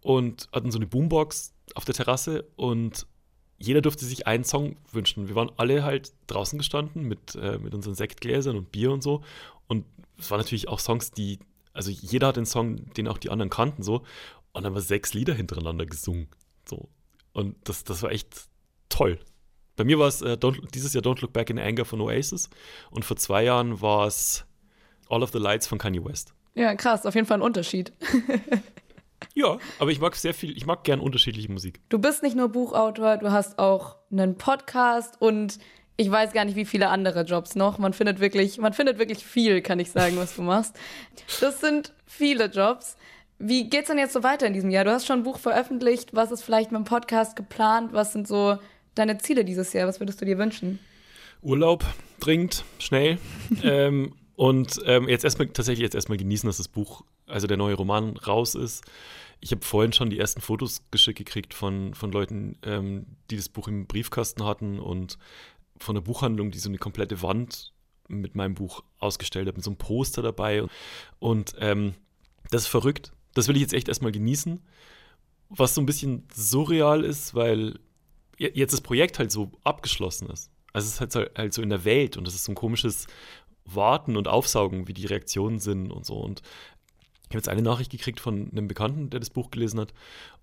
und 0.03 0.49
hatten 0.53 0.71
so 0.71 0.79
eine 0.79 0.87
Boombox 0.87 1.53
auf 1.75 1.85
der 1.85 1.95
Terrasse 1.95 2.45
und 2.57 3.07
jeder 3.59 3.83
durfte 3.83 4.05
sich 4.05 4.27
einen 4.27 4.45
Song 4.45 4.77
wünschen. 4.91 5.29
Wir 5.29 5.35
waren 5.35 5.51
alle 5.57 5.85
halt 5.85 6.13
draußen 6.29 6.59
gestanden 6.59 7.03
mit, 7.05 7.35
äh, 7.35 7.59
mit 7.59 7.75
unseren 7.75 7.95
Sektgläsern 7.95 8.57
und 8.57 8.73
Bier 8.73 8.91
und 8.91 9.03
so. 9.03 9.23
Und 9.69 9.85
es 10.19 10.31
waren 10.31 10.39
natürlich 10.39 10.69
auch 10.69 10.79
Songs, 10.79 11.11
die, 11.11 11.39
also 11.73 11.91
jeder 11.91 12.29
hat 12.29 12.37
den 12.37 12.47
Song, 12.47 12.93
den 12.95 13.09
auch 13.09 13.19
die 13.19 13.31
anderen 13.31 13.51
kannten, 13.51 13.83
so. 13.83 13.99
Und 14.53 14.65
dann 14.65 14.67
haben 14.67 14.75
wir 14.75 14.83
sechs 14.83 15.15
Lieder 15.15 15.35
hintereinander 15.35 15.87
gesungen. 15.87 16.29
So. 16.69 16.89
Und 17.33 17.57
das, 17.65 17.85
das 17.85 18.03
war 18.03 18.11
echt 18.11 18.49
toll. 18.89 19.19
Bei 19.77 19.85
mir 19.85 19.99
war 19.99 20.09
es 20.09 20.21
äh, 20.21 20.37
dieses 20.75 20.93
Jahr 20.93 21.03
Don't 21.03 21.21
Look 21.23 21.33
Back 21.33 21.49
in 21.49 21.59
Anger 21.59 21.85
von 21.85 22.01
Oasis 22.01 22.51
und 22.91 23.05
vor 23.05 23.17
zwei 23.17 23.45
Jahren 23.45 23.81
war 23.81 24.07
es 24.07 24.45
All 25.09 25.23
of 25.23 25.31
the 25.31 25.39
Lights 25.39 25.67
von 25.67 25.79
Kanye 25.79 26.05
West. 26.05 26.35
Ja, 26.55 26.75
krass, 26.75 27.07
auf 27.07 27.15
jeden 27.15 27.27
Fall 27.27 27.39
ein 27.39 27.43
Unterschied. 27.43 27.93
ja, 29.35 29.59
aber 29.79 29.91
ich 29.91 30.01
mag 30.01 30.17
sehr 30.17 30.35
viel, 30.35 30.57
ich 30.57 30.67
mag 30.67 30.85
gern 30.85 31.01
unterschiedliche 31.01 31.51
Musik. 31.51 31.81
Du 31.89 31.99
bist 31.99 32.23
nicht 32.23 32.37
nur 32.37 32.49
Buchautor, 32.49 33.17
du 33.17 33.31
hast 33.31 33.59
auch 33.59 33.97
einen 34.11 34.37
Podcast 34.37 35.21
und 35.21 35.59
ich 36.01 36.11
weiß 36.11 36.33
gar 36.33 36.47
nicht, 36.47 36.57
wie 36.57 36.65
viele 36.65 36.89
andere 36.89 37.25
Jobs 37.25 37.57
noch. 37.57 37.77
Man 37.77 37.93
findet 37.93 38.21
wirklich, 38.21 38.57
man 38.57 38.73
findet 38.73 38.99
wirklich 38.99 39.23
viel, 39.23 39.61
kann 39.61 39.79
ich 39.79 39.91
sagen, 39.91 40.17
was 40.17 40.35
du 40.35 40.41
machst. 40.41 40.75
Das 41.43 41.61
sind 41.61 41.93
viele 42.07 42.47
Jobs. 42.47 42.97
Wie 43.39 43.69
geht's 43.69 43.89
denn 43.89 43.99
jetzt 43.99 44.15
so 44.15 44.23
weiter 44.23 44.47
in 44.47 44.55
diesem 44.55 44.71
Jahr? 44.71 44.85
Du 44.85 44.93
hast 44.93 45.07
schon 45.07 45.19
ein 45.21 45.23
Buch 45.25 45.39
veröffentlicht. 45.39 46.15
Was 46.15 46.31
ist 46.31 46.43
vielleicht 46.43 46.73
mit 46.73 46.79
dem 46.79 46.85
Podcast 46.87 47.37
geplant? 47.37 47.93
Was 47.93 48.15
sind 48.15 48.27
so 48.27 48.57
deine 48.95 49.19
Ziele 49.19 49.45
dieses 49.45 49.75
Jahr? 49.75 49.87
Was 49.87 50.01
würdest 50.01 50.19
du 50.23 50.25
dir 50.25 50.39
wünschen? 50.39 50.79
Urlaub, 51.43 51.85
dringend, 52.19 52.65
schnell. 52.79 53.19
ähm, 53.63 54.15
und 54.37 54.81
ähm, 54.87 55.07
jetzt 55.07 55.25
erstmal 55.25 55.49
tatsächlich 55.49 55.85
jetzt 55.85 55.95
erstmal 55.95 56.17
genießen, 56.17 56.47
dass 56.47 56.57
das 56.57 56.69
Buch, 56.69 57.03
also 57.27 57.47
der 57.47 57.59
neue 57.59 57.75
Roman, 57.75 58.17
raus 58.17 58.55
ist. 58.55 58.85
Ich 59.43 59.53
habe 59.53 59.63
vorhin 59.63 59.93
schon 59.93 60.09
die 60.09 60.19
ersten 60.19 60.41
Fotos 60.41 60.81
geschickt 60.91 61.19
gekriegt 61.19 61.53
von, 61.53 61.93
von 61.93 62.11
Leuten, 62.11 62.57
ähm, 62.63 63.05
die 63.31 63.37
das 63.37 63.51
Buch 63.51 63.69
im 63.69 63.87
Briefkasten 63.87 64.45
hatten 64.45 64.79
und 64.79 65.19
von 65.81 65.95
der 65.95 66.03
Buchhandlung, 66.03 66.51
die 66.51 66.59
so 66.59 66.69
eine 66.69 66.79
komplette 66.79 67.23
Wand 67.23 67.73
mit 68.09 68.35
meinem 68.35 68.55
Buch 68.55 68.83
ausgestellt 68.99 69.49
hat, 69.49 69.57
mit 69.57 69.65
so 69.65 69.71
einem 69.71 69.79
Poster 69.79 70.23
dabei. 70.23 70.65
Und 71.19 71.55
ähm, 71.59 71.95
das 72.51 72.63
ist 72.63 72.69
verrückt. 72.69 73.13
Das 73.35 73.49
will 73.49 73.57
ich 73.57 73.63
jetzt 73.63 73.75
echt 73.75 73.89
erstmal 73.89 74.13
genießen. 74.13 74.61
Was 75.49 75.75
so 75.75 75.81
ein 75.81 75.87
bisschen 75.87 76.27
surreal 76.33 77.05
ist, 77.05 77.35
weil 77.35 77.79
jetzt 78.39 78.73
das 78.73 78.81
Projekt 78.81 79.19
halt 79.19 79.31
so 79.31 79.53
abgeschlossen 79.65 80.29
ist. 80.31 80.51
Also 80.73 80.87
es 80.87 80.95
ist 80.95 81.01
halt, 81.15 81.37
halt 81.37 81.55
so 81.55 81.63
in 81.63 81.71
der 81.71 81.85
Welt 81.85 82.17
und 82.17 82.27
es 82.27 82.35
ist 82.35 82.45
so 82.45 82.53
ein 82.53 82.57
komisches 82.57 83.07
Warten 83.65 84.17
und 84.17 84.29
Aufsaugen, 84.29 84.89
wie 84.89 84.95
die 84.95 85.07
Reaktionen 85.07 85.59
sind 85.59 85.91
und 85.91 86.07
so. 86.07 86.15
Und 86.15 86.43
ich 87.31 87.35
habe 87.35 87.39
jetzt 87.39 87.49
eine 87.49 87.63
Nachricht 87.63 87.93
gekriegt 87.93 88.19
von 88.19 88.51
einem 88.51 88.67
Bekannten, 88.67 89.09
der 89.09 89.21
das 89.21 89.31
Buch 89.31 89.53
gelesen 89.53 89.79
hat. 89.79 89.95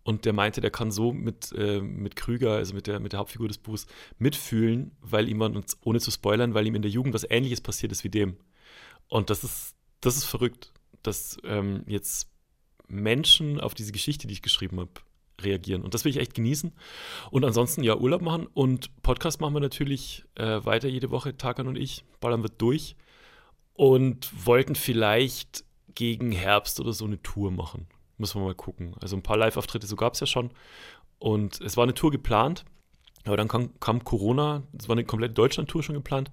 Und 0.04 0.24
der 0.24 0.32
meinte, 0.32 0.62
der 0.62 0.72
kann 0.72 0.90
so 0.90 1.12
mit, 1.12 1.52
äh, 1.52 1.82
mit 1.82 2.16
Krüger, 2.16 2.54
also 2.54 2.74
mit 2.74 2.88
der, 2.88 3.02
mit 3.02 3.12
der 3.12 3.20
Hauptfigur 3.20 3.50
des 3.50 3.58
Buchs, 3.58 3.88
mitfühlen, 4.20 4.96
weil 5.02 5.28
ihm, 5.28 5.42
ohne 5.82 6.00
zu 6.00 6.12
spoilern, 6.12 6.54
weil 6.54 6.66
ihm 6.66 6.76
in 6.76 6.82
der 6.82 6.90
Jugend 6.90 7.14
was 7.14 7.30
Ähnliches 7.30 7.60
passiert 7.60 7.92
ist 7.92 8.06
wie 8.06 8.10
dem. 8.10 8.38
Und 9.10 9.30
das 9.30 9.44
ist, 9.44 9.76
das 10.00 10.16
ist 10.16 10.24
verrückt, 10.24 10.72
dass 11.04 11.38
ähm, 11.44 11.84
jetzt 11.88 12.30
Menschen 12.88 13.60
auf 13.60 13.74
diese 13.74 13.92
Geschichte, 13.92 14.28
die 14.28 14.34
ich 14.36 14.42
geschrieben 14.42 14.80
habe, 14.80 14.92
reagieren. 15.42 15.82
Und 15.82 15.94
das 15.94 16.06
will 16.06 16.12
ich 16.12 16.20
echt 16.20 16.36
genießen. 16.36 16.72
Und 17.32 17.44
ansonsten 17.44 17.84
ja 17.84 17.98
Urlaub 17.98 18.22
machen 18.22 18.48
und 18.54 19.02
Podcast 19.04 19.42
machen 19.42 19.54
wir 19.54 19.60
natürlich 19.60 20.24
äh, 20.36 20.64
weiter 20.64 20.88
jede 20.88 21.12
Woche, 21.12 21.36
Takan 21.36 21.68
und 21.68 21.76
ich, 21.76 22.06
ballern 22.22 22.44
wir 22.44 22.50
durch 22.50 22.96
und 23.74 24.32
wollten 24.46 24.76
vielleicht 24.76 25.67
gegen 25.98 26.32
Herbst 26.32 26.80
oder 26.80 26.94
so 26.94 27.06
eine 27.06 27.20
Tour 27.24 27.50
machen. 27.50 27.88
Müssen 28.20 28.40
wir 28.40 28.46
mal 28.46 28.54
gucken. 28.54 28.96
Also 29.02 29.16
ein 29.16 29.24
paar 29.24 29.36
Live-Auftritte, 29.36 29.88
so 29.88 29.96
gab 29.96 30.14
es 30.14 30.20
ja 30.20 30.28
schon. 30.28 30.52
Und 31.18 31.60
es 31.60 31.76
war 31.76 31.86
eine 31.86 31.96
Tour 31.96 32.12
geplant, 32.12 32.66
aber 33.26 33.36
dann 33.36 33.48
kam, 33.48 33.80
kam 33.80 34.04
Corona, 34.04 34.62
es 34.78 34.88
war 34.88 34.94
eine 34.94 35.06
komplette 35.06 35.34
Deutschland-Tour 35.34 35.82
schon 35.82 35.96
geplant. 35.96 36.30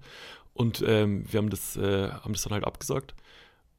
Und 0.53 0.85
ähm, 0.87 1.25
wir 1.33 1.39
haben 1.39 1.49
das, 1.49 1.79
äh, 1.79 2.11
haben 2.11 2.35
das 2.35 2.43
dann 2.43 2.53
halt 2.53 2.65
abgesagt. 2.65 3.15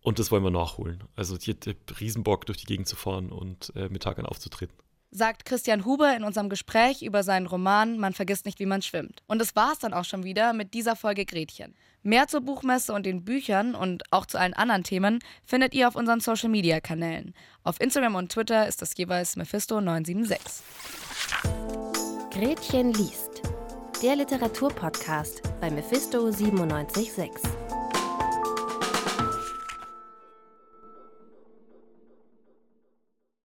Und 0.01 0.17
das 0.17 0.31
wollen 0.31 0.43
wir 0.43 0.49
nachholen. 0.49 1.03
Also 1.15 1.37
hier 1.37 1.53
der 1.53 1.75
Riesenbock 1.99 2.47
durch 2.47 2.57
die 2.57 2.65
Gegend 2.65 2.87
zu 2.87 2.95
fahren 2.95 3.31
und 3.31 3.71
äh, 3.75 3.87
mit 3.87 4.01
Tag 4.01 4.17
an 4.17 4.25
aufzutreten 4.25 4.75
sagt 5.15 5.45
Christian 5.45 5.85
Huber 5.85 6.15
in 6.15 6.23
unserem 6.23 6.49
Gespräch 6.49 7.01
über 7.01 7.23
seinen 7.23 7.47
Roman 7.47 7.97
Man 7.97 8.13
vergisst 8.13 8.45
nicht, 8.45 8.59
wie 8.59 8.65
man 8.65 8.81
schwimmt. 8.81 9.23
Und 9.27 9.39
das 9.39 9.55
war 9.55 9.71
es 9.71 9.79
dann 9.79 9.93
auch 9.93 10.05
schon 10.05 10.23
wieder 10.23 10.53
mit 10.53 10.73
dieser 10.73 10.95
Folge 10.95 11.25
Gretchen. 11.25 11.73
Mehr 12.03 12.27
zur 12.27 12.41
Buchmesse 12.41 12.93
und 12.93 13.05
den 13.05 13.23
Büchern 13.23 13.73
und 13.73 14.03
auch 14.11 14.25
zu 14.25 14.37
allen 14.37 14.53
anderen 14.53 14.83
Themen 14.83 15.19
findet 15.45 15.73
ihr 15.73 15.87
auf 15.87 15.95
unseren 15.95 16.19
Social 16.19 16.49
Media 16.49 16.79
Kanälen. 16.79 17.33
Auf 17.63 17.79
Instagram 17.81 18.15
und 18.15 18.31
Twitter 18.31 18.67
ist 18.67 18.81
das 18.81 18.95
jeweils 18.95 19.37
Mephisto976. 19.37 20.37
Gretchen 22.31 22.93
liest. 22.93 23.41
Der 24.03 24.17
Literaturpodcast 24.17 25.41
bei 25.61 25.71
Mephisto 25.71 26.29
976. 26.29 27.64